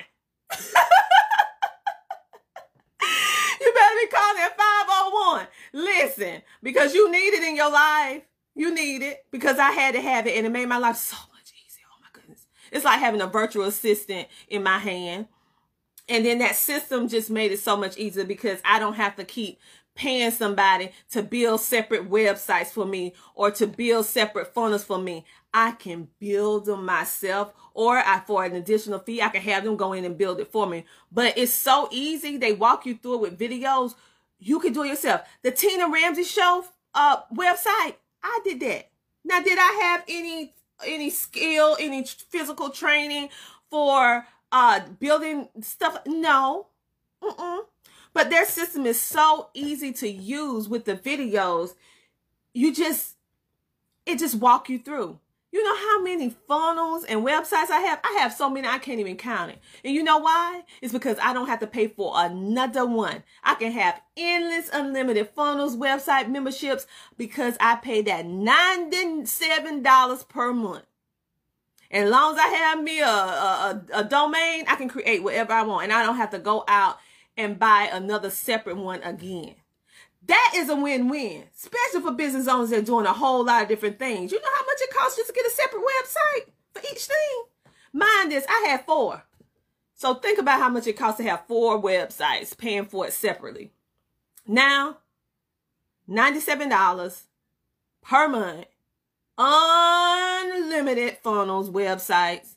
[3.62, 5.48] you better be calling at 501.
[5.74, 8.24] Listen, because you need it in your life.
[8.56, 11.16] You need it because I had to have it and it made my life so
[11.32, 11.86] much easier.
[11.90, 12.46] Oh my goodness.
[12.72, 15.28] It's like having a virtual assistant in my hand.
[16.10, 19.24] And then that system just made it so much easier because I don't have to
[19.24, 19.60] keep
[19.95, 25.25] paying somebody to build separate websites for me or to build separate funnels for me.
[25.54, 29.75] I can build them myself or I, for an additional fee, I can have them
[29.75, 30.86] go in and build it for me.
[31.12, 32.38] But it's so easy.
[32.38, 33.95] They walk you through it with videos.
[34.39, 35.21] You can do it yourself.
[35.43, 38.89] The Tina Ramsay show uh, website, I did that.
[39.23, 40.54] Now, did I have any
[40.86, 43.30] any skill, any physical training
[43.69, 45.99] for uh building stuff?
[46.08, 46.67] No.
[47.23, 47.60] Mm-mm.
[48.13, 51.76] But their system is so easy to use with the videos.
[52.54, 53.15] You just
[54.06, 55.19] it just walk you through.
[55.54, 58.00] You know how many funnels and websites I have?
[58.06, 59.60] I have so many I can't even count it.
[59.84, 60.63] And you know why?
[60.82, 63.24] It's because I don't have to pay for another one.
[63.43, 70.86] I can have endless unlimited funnels, website memberships because I pay that $97 per month.
[71.93, 75.52] And as long as I have me a, a, a domain, I can create whatever
[75.52, 75.84] I want.
[75.84, 76.97] And I don't have to go out
[77.38, 79.56] and buy another separate one again.
[80.28, 83.70] That is a win-win, especially for business owners that are doing a whole lot of
[83.70, 84.32] different things.
[84.32, 87.44] You know how much it costs just to get a separate website for each thing?
[87.94, 89.24] Mind this, I had four.
[89.96, 93.72] So think about how much it costs to have four websites, paying for it separately.
[94.48, 94.98] Now,
[96.10, 97.24] $97
[98.02, 98.65] per month,
[99.38, 102.56] unlimited funnels, websites.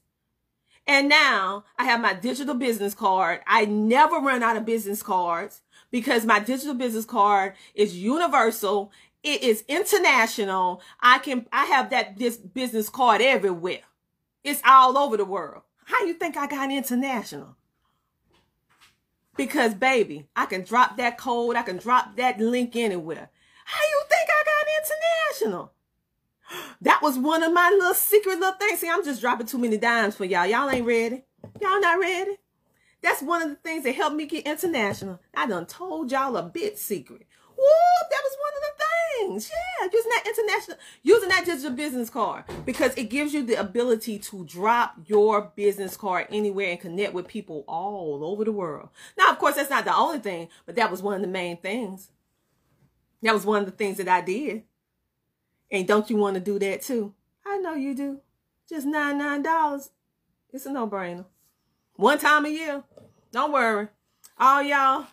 [0.87, 3.40] And now I have my digital business card.
[3.47, 8.92] I never run out of business cards because my digital business card is universal.
[9.23, 10.83] It is international.
[11.01, 13.81] I can, I have that this business card everywhere.
[14.42, 15.62] It's all over the world.
[15.87, 17.57] How you think I got international?
[19.37, 21.57] Because baby, I can drop that code.
[21.57, 23.31] I can drop that link anywhere.
[23.64, 25.73] How you think I got international?
[26.81, 28.81] That was one of my little secret little things.
[28.81, 30.47] See, I'm just dropping too many dimes for y'all.
[30.47, 31.25] Y'all ain't ready.
[31.61, 32.37] Y'all not ready.
[33.03, 35.21] That's one of the things that helped me get international.
[35.35, 37.27] I done told y'all a bit secret.
[37.57, 38.85] Whoop, that was one of the
[39.29, 39.51] things.
[39.51, 44.19] Yeah, using that international, using that digital business card because it gives you the ability
[44.19, 48.89] to drop your business card anywhere and connect with people all over the world.
[49.17, 51.59] Now, of course, that's not the only thing, but that was one of the main
[51.59, 52.11] things.
[53.23, 54.65] That was one of the things that I did.
[55.75, 57.13] And don't you want to do that too?
[57.45, 58.21] I know you do.
[58.69, 59.91] Just $99.
[60.53, 61.25] It's a no-brainer.
[61.97, 62.85] One time a year.
[63.33, 63.89] Don't worry.
[64.39, 65.07] All y'all,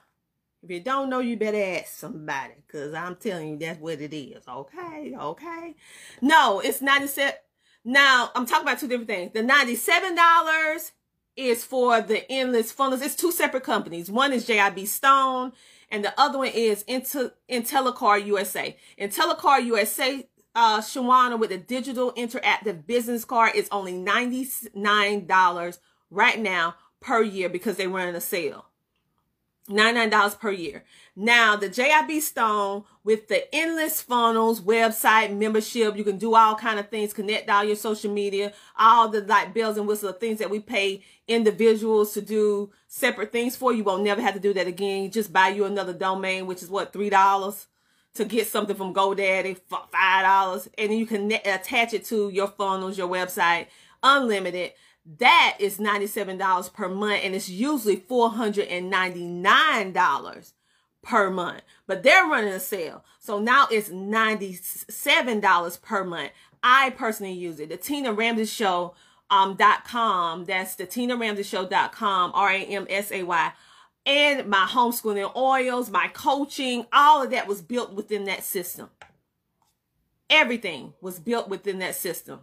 [0.62, 2.54] if you don't know, you better ask somebody.
[2.68, 4.48] Because I'm telling you, that's what it is.
[4.48, 5.16] Okay?
[5.20, 5.76] Okay?
[6.22, 7.34] No, it's 97
[7.84, 9.32] Now, I'm talking about two different things.
[9.34, 10.92] The $97
[11.38, 13.02] is for the endless funnels.
[13.02, 14.12] It's two separate companies.
[14.12, 15.54] One is JIB Stone,
[15.90, 18.78] and the other one is Intel, IntelliCard USA.
[19.00, 26.76] IntelliCard USA uh, Shawana with the digital interactive business card is only $99 right now
[27.00, 28.66] per year because they're running a sale.
[29.70, 30.84] $99 per year.
[31.16, 36.80] Now, the JIB Stone with the endless funnels, website, membership, you can do all kind
[36.80, 40.50] of things, connect all your social media, all the like bells and whistles, things that
[40.50, 43.72] we pay individuals to do separate things for.
[43.72, 45.04] You won't never have to do that again.
[45.04, 47.66] You just buy you another domain, which is what, $3
[48.16, 52.98] to get something from GoDaddy, $5, and then you can attach it to your funnels,
[52.98, 53.68] your website,
[54.04, 54.74] unlimited
[55.20, 60.54] that is $97 per month and it's usually $499
[61.02, 61.62] per month.
[61.88, 63.04] But they're running a sale.
[63.20, 66.30] So now it's $97 per month.
[66.64, 67.70] I personally use it.
[67.70, 68.94] The Tina Ramsay Show
[69.32, 70.46] um, dot com.
[70.46, 72.32] That's the Tina Ramsay Show dot com.
[72.36, 73.52] R A M S A Y.
[74.06, 78.90] And my homeschooling oils, my coaching, all of that was built within that system.
[80.30, 82.40] Everything was built within that system.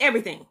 [0.00, 0.46] Everything.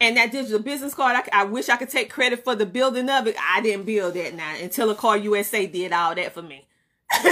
[0.00, 3.08] And that digital business card, I, I, wish I could take credit for the building
[3.08, 3.36] of it.
[3.40, 4.54] I didn't build that now.
[4.54, 6.68] IntelliCard USA did all that for me.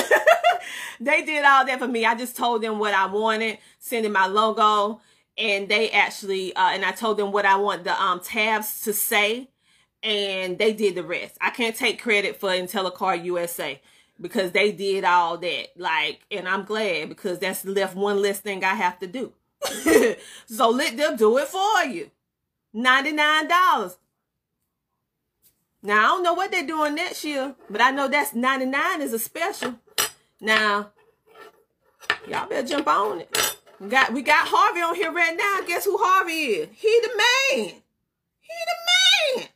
[1.01, 2.05] they did all that for me.
[2.05, 5.01] I just told them what I wanted, sending my logo,
[5.39, 8.93] and they actually, uh, and I told them what I want the um, tabs to
[8.93, 9.51] say,
[10.03, 11.37] and they did the rest.
[11.41, 13.81] I can't take credit for IntelliCard USA
[14.21, 15.69] because they did all that.
[15.77, 19.33] Like, and I'm glad because that's left one less thing I have to do.
[20.47, 22.11] so let them do it for you.
[22.75, 23.97] $99.
[25.83, 29.13] Now, I don't know what they're doing next year, but I know that's 99 is
[29.13, 29.77] a special.
[30.41, 30.91] Now,
[32.29, 33.57] y'all better jump on it.
[33.79, 35.61] We got, we got Harvey on here right now.
[35.67, 36.69] Guess who Harvey is?
[36.73, 37.75] He the man.
[38.41, 39.49] He the man.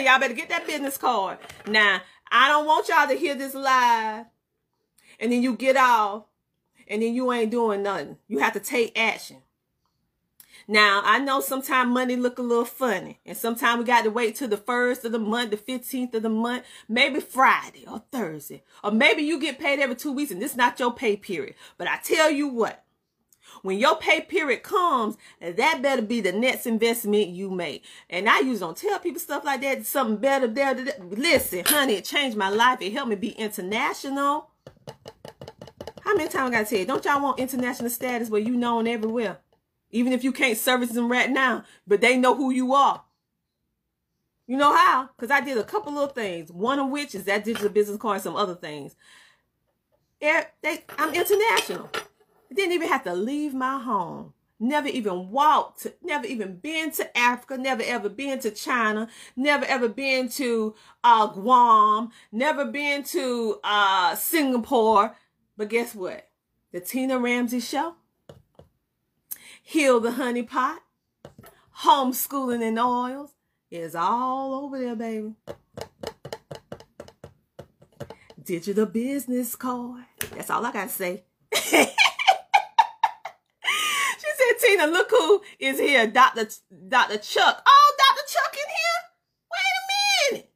[0.00, 1.38] Y'all better get that business card.
[1.66, 2.00] Now,
[2.30, 4.26] I don't want y'all to hear this live
[5.20, 6.24] and then you get off
[6.88, 8.18] and then you ain't doing nothing.
[8.28, 9.38] You have to take action.
[10.68, 14.36] Now, I know sometimes money look a little funny, and sometimes we got to wait
[14.36, 18.62] till the first of the month, the 15th of the month, maybe Friday or Thursday,
[18.84, 21.56] or maybe you get paid every two weeks and this is not your pay period.
[21.78, 22.81] But I tell you what,
[23.62, 27.84] when your pay period comes, that better be the next investment you make.
[28.10, 29.86] And I usually don't tell people stuff like that.
[29.86, 30.74] Something better there.
[31.00, 32.82] Listen, honey, it changed my life.
[32.82, 34.50] It helped me be international.
[36.00, 36.86] How many times I gotta tell you?
[36.86, 39.38] Don't y'all want international status where you known everywhere?
[39.90, 43.04] Even if you can't service them right now, but they know who you are.
[44.46, 45.10] You know how?
[45.16, 46.50] Because I did a couple of things.
[46.50, 48.96] One of which is that digital business card some other things.
[50.20, 51.90] They, I'm international.
[52.54, 54.34] Didn't even have to leave my home.
[54.60, 59.88] Never even walked, never even been to Africa, never ever been to China, never ever
[59.88, 65.16] been to uh, Guam, never been to uh, Singapore.
[65.56, 66.28] But guess what?
[66.70, 67.96] The Tina Ramsay Show
[69.62, 70.80] Heal the Honey Pot,
[71.78, 73.30] Homeschooling and Oils
[73.70, 75.34] is all over there, baby.
[78.42, 80.04] Digital business card.
[80.34, 81.24] That's all I got to say.
[81.54, 81.86] she said,
[84.72, 86.06] Tina, look who is here.
[86.06, 86.48] Dr.
[86.88, 87.18] Dr.
[87.18, 87.62] Chuck.
[87.66, 88.22] Oh, Dr.
[88.26, 89.02] Chuck in here?
[89.52, 90.48] Wait a minute.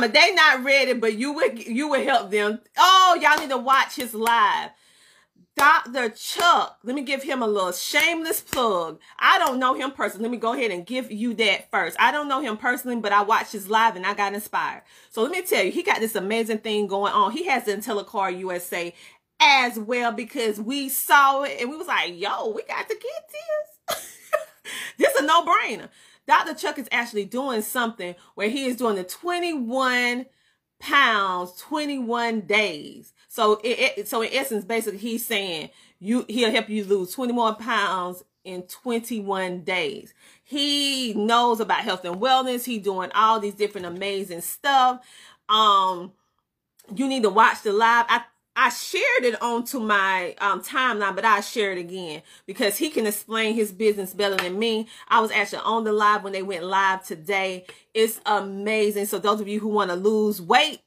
[0.00, 2.60] Me they not ready, but you would you would help them.
[2.76, 4.70] Oh, y'all need to watch his live.
[5.54, 6.08] Dr.
[6.08, 8.98] Chuck, let me give him a little shameless plug.
[9.18, 10.24] I don't know him personally.
[10.24, 11.96] Let me go ahead and give you that first.
[12.00, 14.82] I don't know him personally, but I watched his live and I got inspired.
[15.10, 17.32] So let me tell you, he got this amazing thing going on.
[17.32, 18.94] He has the IntelliCard USA
[19.42, 23.98] as well because we saw it and we was like, yo, we got to get
[23.98, 24.16] this.
[24.98, 25.88] this is a no-brainer.
[26.28, 26.54] Dr.
[26.54, 30.26] Chuck is actually doing something where he is doing the 21
[30.78, 33.12] pounds, 21 days.
[33.26, 37.32] So it, it, so in essence, basically he's saying you, he'll help you lose 20
[37.32, 40.14] more pounds in 21 days.
[40.44, 42.64] He knows about health and wellness.
[42.64, 45.04] He doing all these different amazing stuff.
[45.48, 46.12] Um,
[46.94, 48.06] you need to watch the live.
[48.08, 48.22] I
[48.54, 53.06] I shared it onto my um, timeline, but I share it again because he can
[53.06, 54.88] explain his business better than me.
[55.08, 57.64] I was actually on the live when they went live today.
[57.94, 59.06] It's amazing.
[59.06, 60.80] So those of you who want to lose weight,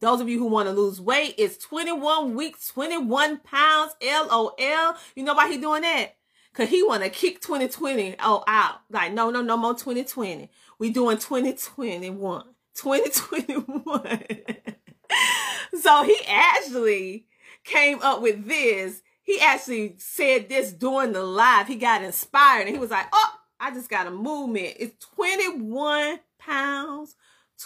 [0.00, 4.52] those of you who want to lose weight, it's 21 weeks, 21 pounds, LOL.
[5.14, 6.16] You know why he doing that?
[6.52, 8.80] Cause he want to kick 2020 oh out.
[8.90, 10.50] Like, no, no, no more 2020.
[10.78, 12.44] We doing 2021.
[12.74, 14.26] 2021.
[15.80, 17.26] so he actually
[17.64, 19.02] came up with this.
[19.22, 21.66] He actually said this during the live.
[21.66, 24.76] He got inspired and he was like, oh, I just got a movement.
[24.78, 27.16] It's 21 pounds,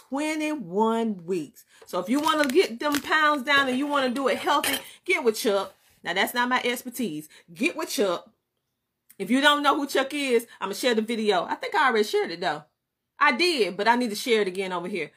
[0.09, 1.65] 21 weeks.
[1.87, 4.39] So if you want to get them pounds down and you want to do it
[4.39, 5.75] healthy, get with Chuck.
[6.03, 7.29] Now that's not my expertise.
[7.53, 8.31] Get with Chuck.
[9.19, 11.45] If you don't know who Chuck is, I'm gonna share the video.
[11.45, 12.65] I think I already shared it though.
[13.19, 15.11] I did, but I need to share it again over here.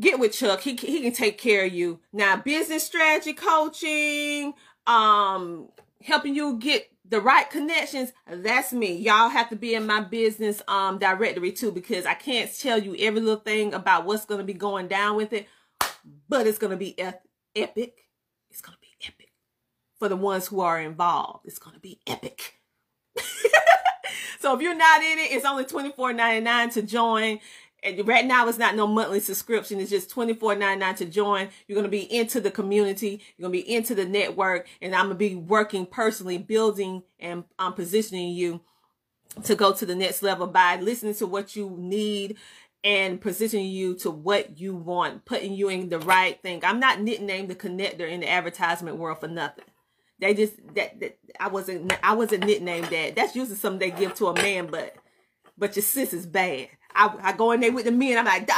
[0.00, 0.60] Get with Chuck.
[0.60, 2.00] He he can take care of you.
[2.12, 4.52] Now, business strategy coaching,
[4.86, 5.68] um,
[6.02, 8.96] helping you get the right connections, that's me.
[8.96, 12.96] Y'all have to be in my business um directory too because I can't tell you
[12.98, 15.48] every little thing about what's going to be going down with it,
[16.28, 18.06] but it's going to be epic.
[18.50, 19.32] It's going to be epic
[19.98, 21.46] for the ones who are involved.
[21.46, 22.60] It's going to be epic.
[24.40, 27.40] so if you're not in it, it's only $24.99 to join
[28.04, 29.80] right now it's not no monthly subscription.
[29.80, 31.48] It's just $24.99 to join.
[31.66, 33.22] You're going to be into the community.
[33.36, 34.66] You're going to be into the network.
[34.80, 38.60] And i'm going to be working personally building and um, positioning you
[39.44, 42.36] to go to the next level by listening to what you need
[42.82, 46.64] and positioning you to what you want putting you in the right thing.
[46.64, 49.64] I'm not nicknamed the connector in the advertisement world for nothing.
[50.18, 53.16] They just that, that i wasn't i wasn't nicknamed that.
[53.16, 54.96] That's usually something they give to a man but
[55.58, 58.18] but your sis is bad I, I go in there with the men.
[58.18, 58.50] I'm like.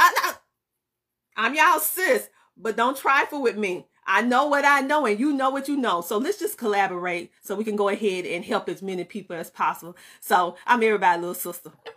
[1.39, 3.87] I'm y'all sis, but don't trifle with me.
[4.05, 6.01] I know what I know and you know what you know.
[6.01, 9.49] So let's just collaborate so we can go ahead and help as many people as
[9.49, 9.95] possible.
[10.19, 11.71] So I'm everybody's little sister.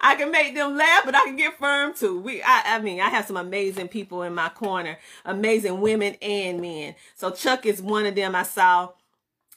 [0.00, 2.18] I can make them laugh, but I can get firm too.
[2.20, 6.60] We, I, I mean, I have some amazing people in my corner, amazing women and
[6.60, 6.94] men.
[7.14, 8.34] So Chuck is one of them.
[8.34, 8.90] I saw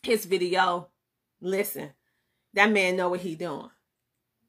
[0.02, 0.90] his video.
[1.40, 1.92] Listen,
[2.54, 3.70] that man know what he doing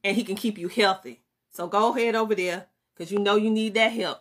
[0.04, 1.22] and he can keep you healthy.
[1.50, 4.18] So go ahead over there because you know you need that help.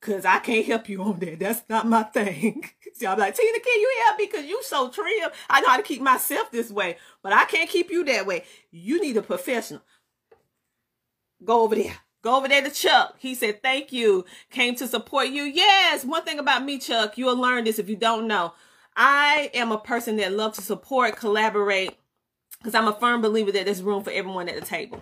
[0.00, 1.40] Cause I can't help you on that.
[1.40, 2.64] That's not my thing.
[2.94, 4.26] so I'm like, Tina, can you help me?
[4.28, 5.30] Cause you so trim.
[5.50, 8.44] I know how to keep myself this way, but I can't keep you that way.
[8.70, 9.82] You need a professional.
[11.44, 11.96] Go over there.
[12.22, 13.16] Go over there to Chuck.
[13.18, 14.24] He said, thank you.
[14.50, 15.42] Came to support you.
[15.42, 16.04] Yes.
[16.04, 18.54] One thing about me, Chuck, you'll learn this if you don't know.
[18.96, 21.97] I am a person that loves to support, collaborate,
[22.58, 25.00] because I'm a firm believer that there's room for everyone at the table.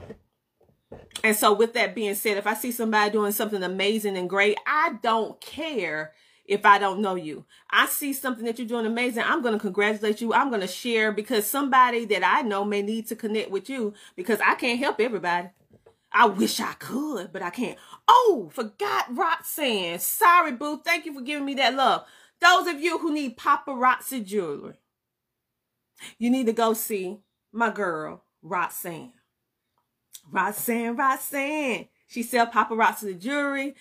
[1.24, 4.59] And so, with that being said, if I see somebody doing something amazing and great,
[4.66, 6.12] I don't care
[6.44, 7.44] if I don't know you.
[7.70, 9.24] I see something that you're doing amazing.
[9.26, 10.32] I'm going to congratulate you.
[10.32, 13.94] I'm going to share because somebody that I know may need to connect with you
[14.14, 15.48] because I can't help everybody.
[16.12, 17.78] I wish I could, but I can't.
[18.09, 19.98] Oh, forgot Roxanne.
[19.98, 20.80] Sorry, boo.
[20.84, 22.04] Thank you for giving me that love.
[22.40, 24.74] Those of you who need paparazzi jewelry,
[26.18, 27.18] you need to go see
[27.57, 29.12] my girl, Roxanne.
[30.30, 31.86] Roxanne, Roxanne.
[32.07, 33.74] She sell paparazzi jewelry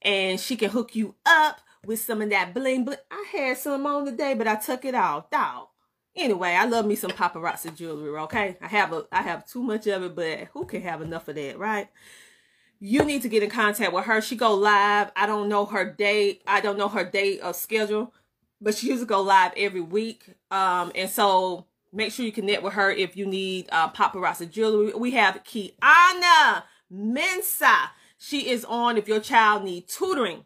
[0.00, 2.98] and she can hook you up with some of that bling bling.
[3.10, 5.30] I had some on today, but I took it off.
[5.30, 5.68] Dog.
[6.16, 8.56] Anyway, I love me some paparazzi jewelry, okay?
[8.60, 11.34] I have a I have too much of it, but who can have enough of
[11.34, 11.88] that, right?
[12.78, 14.20] You need to get in contact with her.
[14.20, 15.10] She go live.
[15.16, 16.42] I don't know her date.
[16.46, 18.12] I don't know her date of schedule,
[18.60, 20.24] but she used to go live every week.
[20.50, 24.92] Um, and so Make sure you connect with her if you need uh, paparazzi jewelry.
[24.94, 27.92] We have Kiana Mensa.
[28.18, 30.44] She is on if your child needs tutoring.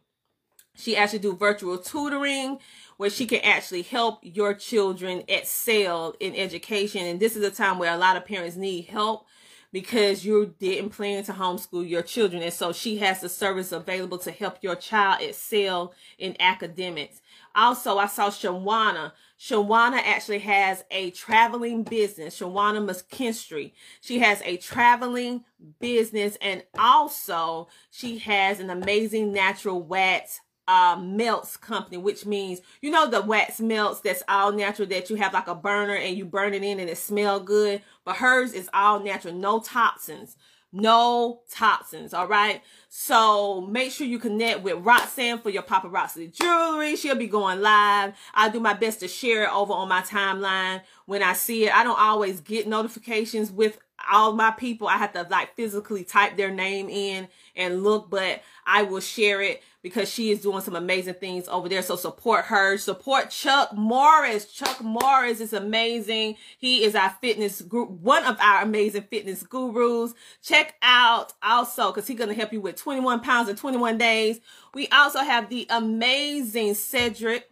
[0.76, 2.58] She actually do virtual tutoring
[2.98, 7.06] where she can actually help your children excel in education.
[7.06, 9.26] And this is a time where a lot of parents need help
[9.72, 12.42] because you didn't plan to homeschool your children.
[12.42, 17.22] And so she has the service available to help your child excel in academics.
[17.54, 19.12] Also, I saw Shawana.
[19.38, 23.72] Shawana actually has a traveling business, Shawana McKinstry.
[24.00, 25.44] She has a traveling
[25.78, 32.90] business and also she has an amazing natural wax uh, melts company, which means, you
[32.90, 36.26] know, the wax melts that's all natural that you have like a burner and you
[36.26, 37.80] burn it in and it smell good.
[38.04, 40.36] But hers is all natural, no toxins
[40.72, 42.12] no toxins.
[42.12, 42.62] All right.
[42.88, 46.96] So make sure you connect with Roxanne for your paparazzi jewelry.
[46.96, 48.14] She'll be going live.
[48.34, 51.74] I do my best to share it over on my timeline when I see it.
[51.74, 53.78] I don't always get notifications with
[54.10, 54.88] all my people.
[54.88, 59.42] I have to like physically type their name in and look, but I will share
[59.42, 61.82] it because she is doing some amazing things over there.
[61.82, 62.76] So support her.
[62.76, 64.52] Support Chuck Morris.
[64.52, 66.36] Chuck Morris is amazing.
[66.58, 70.14] He is our fitness group, one of our amazing fitness gurus.
[70.42, 74.40] Check out also because he's going to help you with 21 pounds in 21 days.
[74.74, 77.50] We also have the amazing Cedric.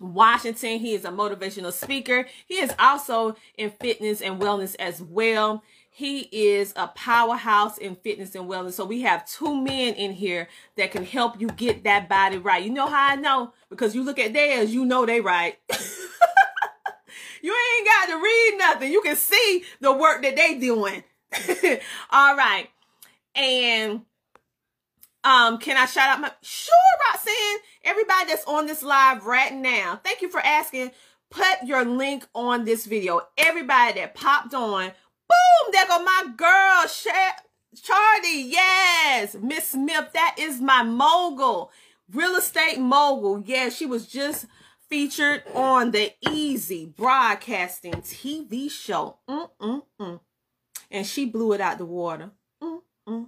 [0.00, 0.78] Washington.
[0.78, 2.28] He is a motivational speaker.
[2.46, 5.64] He is also in fitness and wellness as well.
[5.98, 8.74] He is a powerhouse in fitness and wellness.
[8.74, 10.46] So we have two men in here
[10.76, 12.62] that can help you get that body right.
[12.62, 13.52] You know how I know?
[13.68, 15.58] Because you look at theirs, you know they right.
[17.42, 18.92] you ain't got to read nothing.
[18.92, 21.02] You can see the work that they doing.
[22.12, 22.68] All right.
[23.34, 24.02] And
[25.24, 26.74] um, can I shout out my sure
[27.10, 27.58] Roxanne?
[27.82, 29.98] Everybody that's on this live right now.
[30.04, 30.92] Thank you for asking.
[31.30, 33.22] Put your link on this video.
[33.36, 34.92] Everybody that popped on,
[35.28, 36.84] boom, there go my girl,
[37.82, 38.42] Charlie.
[38.42, 41.70] Yes, Miss Smith, that is my mogul,
[42.12, 43.42] real estate mogul.
[43.44, 44.46] Yeah, she was just
[44.88, 49.18] featured on the Easy Broadcasting TV show.
[49.28, 50.20] Mm-mm-mm.
[50.90, 52.30] And she blew it out the water.
[52.62, 53.26] Mm-mm.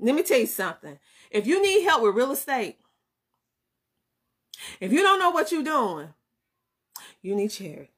[0.00, 0.98] Let me tell you something.
[1.30, 2.78] If you need help with real estate,
[4.80, 6.14] if you don't know what you're doing,
[7.20, 7.90] you need charity.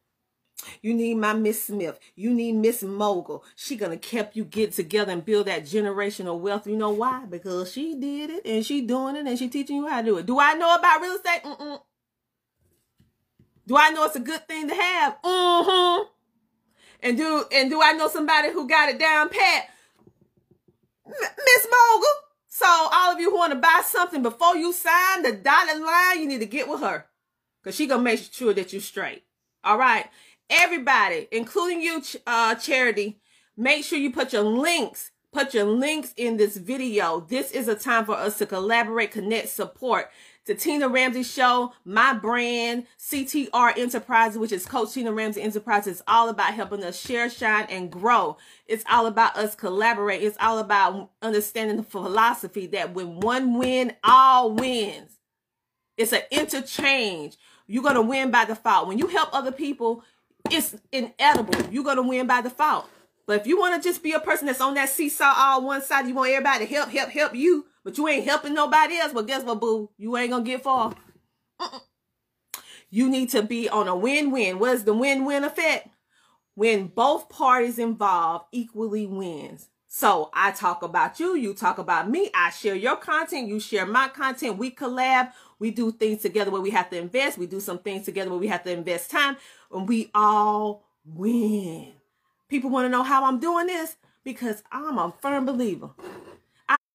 [0.82, 1.98] You need my Miss Smith.
[2.14, 3.44] You need Miss Mogul.
[3.56, 6.66] She gonna help you get together and build that generational wealth.
[6.66, 7.24] You know why?
[7.26, 10.18] Because she did it and she doing it and she teaching you how to do
[10.18, 10.26] it.
[10.26, 11.42] Do I know about real estate?
[11.44, 11.80] Mm-mm.
[13.66, 15.22] Do I know it's a good thing to have?
[15.22, 16.02] Mm-hmm.
[17.02, 19.68] And do and do I know somebody who got it down pat?
[21.06, 22.08] Miss Mogul.
[22.48, 26.20] So all of you who want to buy something before you sign the dotted line,
[26.20, 27.06] you need to get with her.
[27.62, 29.24] Because she to make sure that you're straight.
[29.62, 30.06] All right.
[30.50, 33.20] Everybody, including you, uh, Charity,
[33.56, 37.20] make sure you put your links, put your links in this video.
[37.20, 40.10] This is a time for us to collaborate, connect, support
[40.50, 46.02] the Tina Ramsay Show, my brand, CTR Enterprises, which is Coach Tina Ramsay Enterprises, is
[46.08, 48.36] all about helping us share, shine, and grow.
[48.66, 50.22] It's all about us collaborate.
[50.22, 55.18] It's all about understanding the philosophy that when one win, all wins.
[55.96, 57.36] It's an interchange.
[57.68, 58.88] You're gonna win by default.
[58.88, 60.02] When you help other people,
[60.50, 61.60] it's inedible.
[61.70, 62.88] You're gonna win by default.
[63.26, 65.82] But if you want to just be a person that's on that seesaw all one
[65.82, 69.12] side, you want everybody to help, help, help you, but you ain't helping nobody else.
[69.12, 69.90] But guess what, boo?
[69.96, 70.94] You ain't gonna get far.
[72.90, 74.58] You need to be on a win-win.
[74.58, 75.88] What is the win-win effect?
[76.54, 79.68] When both parties involved equally wins.
[79.86, 82.30] So I talk about you, you talk about me.
[82.34, 84.58] I share your content, you share my content.
[84.58, 85.32] We collab.
[85.58, 87.38] We do things together where we have to invest.
[87.38, 89.36] We do some things together where we have to invest time,
[89.72, 91.92] and we all win.
[92.48, 95.90] People want to know how I'm doing this because I'm a firm believer.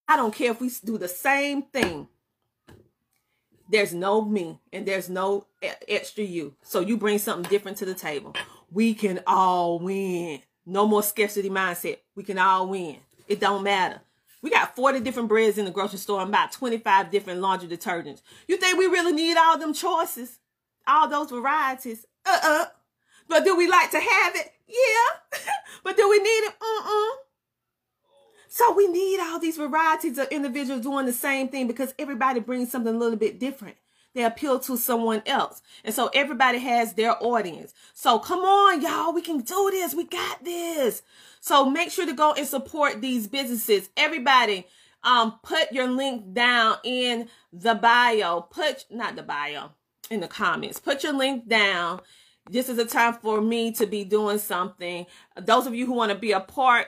[0.08, 2.08] I don't care if we do the same thing.
[3.68, 5.48] There's no me and there's no
[5.88, 6.54] extra you.
[6.62, 8.36] So you bring something different to the table.
[8.72, 10.42] We can all win.
[10.66, 11.98] No more scarcity mindset.
[12.16, 12.98] We can all win.
[13.28, 14.02] It don't matter.
[14.44, 18.22] We got 40 different breads in the grocery store and about 25 different laundry detergents.
[18.48, 20.38] You think we really need all them choices?
[20.86, 22.06] All those varieties?
[22.26, 22.66] Uh-uh.
[23.28, 24.52] But do we like to have it?
[24.68, 25.40] Yeah.
[25.84, 26.54] but do we need it?
[26.62, 27.18] Uh-uh.
[28.48, 32.72] So we need all these varieties of individuals doing the same thing because everybody brings
[32.72, 33.76] something a little bit different.
[34.14, 35.62] They appeal to someone else.
[35.84, 37.74] And so everybody has their audience.
[37.94, 39.14] So come on, y'all.
[39.14, 39.94] We can do this.
[39.94, 41.04] We got this.
[41.42, 43.90] So make sure to go and support these businesses.
[43.98, 44.68] Everybody,
[45.04, 48.40] um, put your link down in the bio.
[48.42, 49.72] Put, not the bio,
[50.10, 50.80] in the comments.
[50.80, 52.02] Put your link down.
[52.50, 55.06] This is a time for me to be doing something.
[55.42, 56.88] Those of you who want to be a part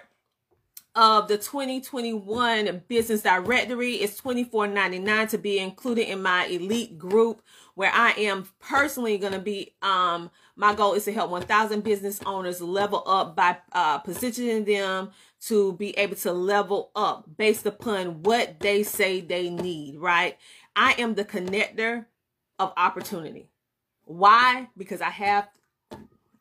[0.97, 7.43] of the 2021 business directory is $24.99 to be included in my elite group
[7.75, 12.19] where I am personally going to be um my goal is to help 1000 business
[12.25, 15.11] owners level up by uh, positioning them
[15.41, 20.35] to be able to level up based upon what they say they need, right?
[20.75, 22.05] I am the connector
[22.59, 23.49] of opportunity.
[24.05, 24.69] Why?
[24.77, 25.47] Because I have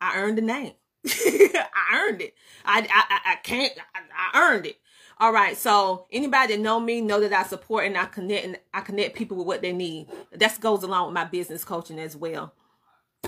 [0.01, 0.73] I earned a name.
[1.05, 2.33] I earned it.
[2.65, 3.73] I I I can't.
[3.95, 3.99] I,
[4.33, 4.77] I earned it.
[5.19, 5.57] All right.
[5.57, 9.15] So anybody that know me know that I support and I connect and I connect
[9.15, 10.07] people with what they need.
[10.31, 12.53] That goes along with my business coaching as well.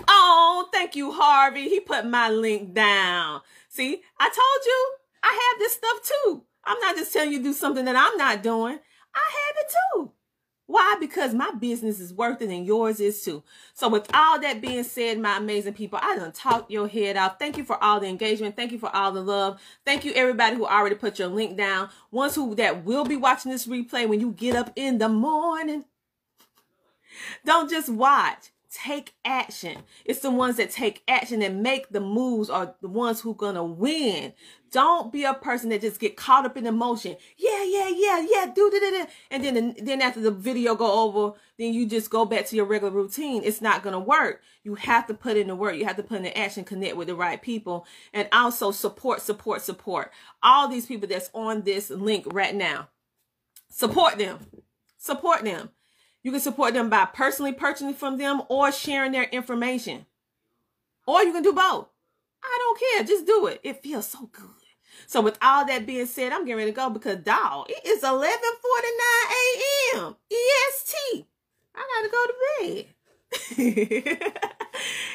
[0.07, 1.67] Oh, thank you, Harvey.
[1.67, 3.41] He put my link down.
[3.69, 6.43] See, I told you I have this stuff too.
[6.63, 8.79] I'm not just telling you do something that I'm not doing.
[9.15, 10.11] I have it too.
[10.69, 10.97] Why?
[10.99, 13.41] Because my business is worth it and yours is too.
[13.73, 17.39] So with all that being said, my amazing people, I done talked your head off.
[17.39, 18.55] Thank you for all the engagement.
[18.55, 19.59] Thank you for all the love.
[19.83, 21.89] Thank you everybody who already put your link down.
[22.11, 25.85] Ones who that will be watching this replay when you get up in the morning.
[27.43, 29.77] Don't just watch take action.
[30.05, 33.63] It's the ones that take action and make the moves are the ones who gonna
[33.63, 34.33] win.
[34.71, 37.15] Don't be a person that just get caught up in emotion.
[37.37, 38.51] Yeah, yeah, yeah, yeah.
[38.53, 42.45] Do it, and then then after the video go over, then you just go back
[42.47, 43.41] to your regular routine.
[43.43, 44.41] It's not gonna work.
[44.63, 45.75] You have to put in the work.
[45.75, 46.63] You have to put in the action.
[46.63, 50.11] Connect with the right people, and also support, support, support.
[50.43, 52.89] All these people that's on this link right now.
[53.69, 54.39] Support them.
[54.97, 55.69] Support them.
[56.21, 60.05] You can support them by personally purchasing from them or sharing their information.
[61.07, 61.87] Or you can do both.
[62.43, 63.03] I don't care.
[63.03, 63.61] Just do it.
[63.63, 64.49] It feels so good.
[65.09, 68.03] So with all that being said, I'm getting ready to go because dog, it is
[68.03, 68.21] 11:49
[69.97, 70.15] a.m.
[70.29, 71.25] EST.
[71.73, 72.33] I gotta go to
[72.75, 72.85] bed.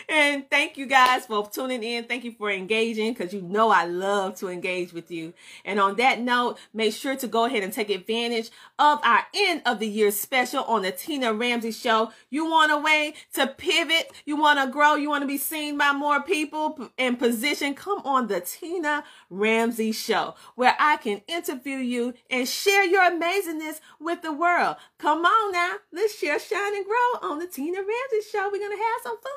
[0.08, 2.04] and thank you guys for tuning in.
[2.04, 5.32] Thank you for engaging because you know I love to engage with you.
[5.64, 9.62] And on that note, make sure to go ahead and take advantage of our end
[9.66, 12.12] of the year special on the Tina Ramsay Show.
[12.30, 15.76] You want a way to pivot, you want to grow, you want to be seen
[15.78, 17.74] by more people in position.
[17.74, 23.80] Come on the Tina Ramsay Show where I can interview you and share your amazingness
[24.00, 24.76] with the world.
[24.98, 28.48] Come on now, let's share, shine, and grow on the Tina Ramsay Ramsay show.
[28.50, 29.32] We're gonna have some fun.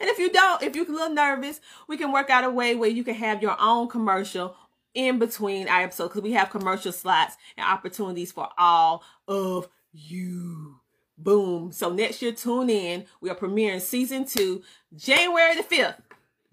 [0.00, 2.74] And if you don't, if you're a little nervous, we can work out a way
[2.74, 4.56] where you can have your own commercial
[4.94, 10.80] in between our episodes because we have commercial slots and opportunities for all of you.
[11.16, 11.70] Boom.
[11.70, 13.04] So next year, tune in.
[13.20, 14.62] We are premiering season two,
[14.96, 15.96] January the 5th.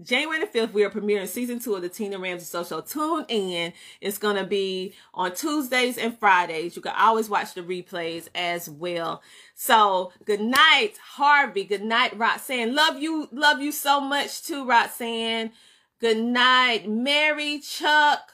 [0.02, 2.84] January the 5th, we are premiering season two of the Tina Ramsay Social.
[2.84, 3.74] Tune in.
[4.00, 6.76] It's going to be on Tuesdays and Fridays.
[6.76, 9.24] You can always watch the replays as well.
[9.56, 11.64] So good night, Harvey.
[11.64, 12.76] Good night, Roxanne.
[12.76, 13.28] Love you.
[13.32, 15.52] Love you so much too, Roxanne.
[16.00, 18.34] Good night, Mary, Chuck,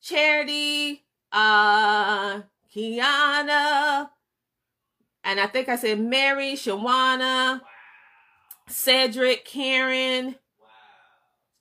[0.00, 2.42] Charity, uh,
[2.72, 4.10] Kiana.
[5.24, 7.62] And I think I said Mary, Shawana,
[8.68, 10.36] Cedric, Karen,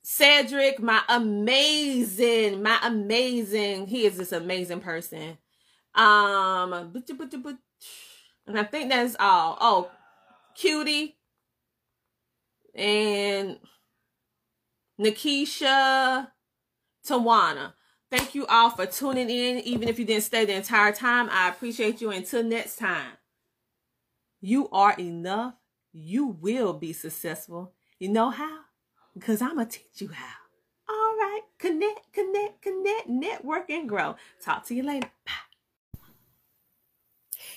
[0.03, 5.37] Cedric, my amazing, my amazing, he is this amazing person.
[5.95, 9.57] Um, and I think that's all.
[9.61, 9.91] Oh,
[10.55, 11.15] cutie
[12.75, 13.59] and
[14.99, 16.27] Nikisha,
[17.07, 17.73] Tawana.
[18.11, 19.59] Thank you all for tuning in.
[19.59, 22.11] Even if you didn't stay the entire time, I appreciate you.
[22.11, 23.13] Until next time,
[24.41, 25.55] you are enough.
[25.93, 27.73] You will be successful.
[27.99, 28.62] You know how?
[29.13, 30.35] Because I'm going to teach you how.
[30.89, 31.41] All right.
[31.59, 34.15] Connect, connect, connect, network, and grow.
[34.43, 35.09] Talk to you later.
[35.25, 35.52] Bye.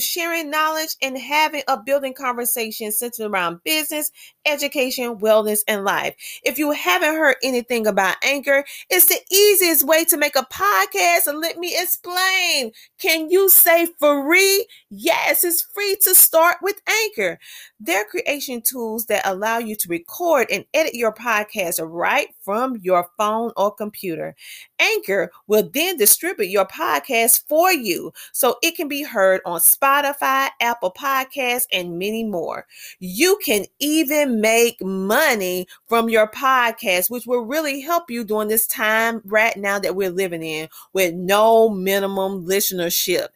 [0.00, 4.10] sharing knowledge and having a building conversation centered around business,
[4.46, 6.14] education, wellness, and life.
[6.42, 11.26] If you haven't heard anything about Anchor, it's the easiest way to make a podcast.
[11.26, 12.72] And let me explain.
[13.00, 14.66] Can you say free?
[14.90, 17.38] Yes, it's free to start with Anchor.
[17.80, 23.08] They're creation tools that allow you to record and edit your podcast right from your
[23.18, 24.36] phone or computer.
[24.78, 29.81] Anchor will then distribute your podcast for you so it can be heard on Spotify,
[29.82, 32.66] Apple Podcasts, and many more.
[33.00, 38.66] You can even make money from your podcast, which will really help you during this
[38.66, 43.28] time right now that we're living in with no minimum listenership.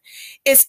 [0.44, 0.68] It's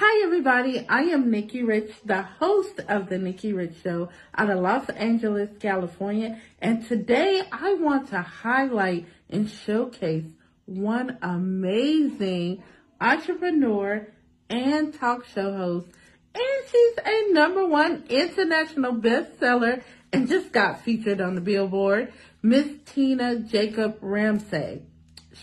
[0.00, 0.86] Hi, everybody.
[0.88, 5.50] I am Nikki Rich, the host of The Nikki Rich Show out of Los Angeles,
[5.58, 6.40] California.
[6.60, 10.30] And today I want to highlight and showcase
[10.66, 12.62] one amazing
[13.00, 14.06] entrepreneur
[14.48, 15.88] and talk show host.
[16.32, 19.82] And she's a number one international bestseller
[20.12, 24.82] and just got featured on the billboard, Miss Tina Jacob Ramsay.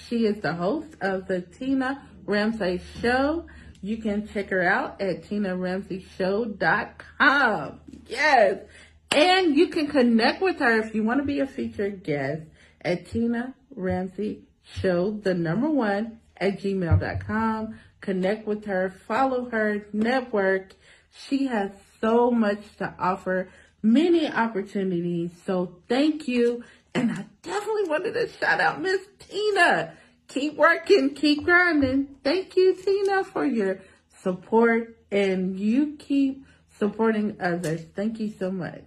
[0.07, 3.47] She is the host of the Tina Ramsay Show.
[3.81, 7.79] You can check her out at TinaRamsayShow.com.
[8.07, 8.59] Yes.
[9.11, 12.41] And you can connect with her if you want to be a featured guest
[12.81, 17.79] at Tina Ramsay Show, the number one at gmail.com.
[18.01, 20.73] Connect with her, follow her, network.
[21.27, 21.71] She has
[22.01, 23.49] so much to offer,
[23.81, 25.31] many opportunities.
[25.45, 26.63] So thank you.
[26.93, 29.93] And I definitely wanted to shout out Miss Tina
[30.27, 32.15] keep working, keep grinding.
[32.23, 33.79] Thank you, Tina, for your
[34.21, 36.45] support and you keep
[36.77, 37.81] supporting others.
[37.95, 38.83] Thank you so much.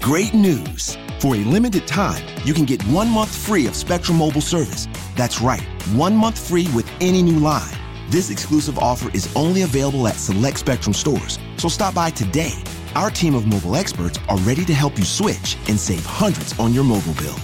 [0.00, 0.96] Great news.
[1.20, 4.88] For a limited time, you can get one month free of Spectrum Mobile service.
[5.16, 5.62] That's right,
[5.92, 7.76] one month free with any new line.
[8.08, 12.54] This exclusive offer is only available at select Spectrum stores, so stop by today.
[12.94, 16.72] Our team of mobile experts are ready to help you switch and save hundreds on
[16.72, 17.36] your mobile bill.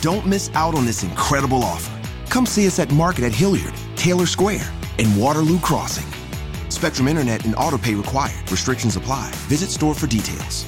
[0.00, 1.99] Don't miss out on this incredible offer.
[2.30, 6.06] Come see us at Market at Hilliard, Taylor Square, and Waterloo Crossing.
[6.70, 8.50] Spectrum Internet and autopay required.
[8.50, 9.30] Restrictions apply.
[9.48, 10.64] Visit store for details.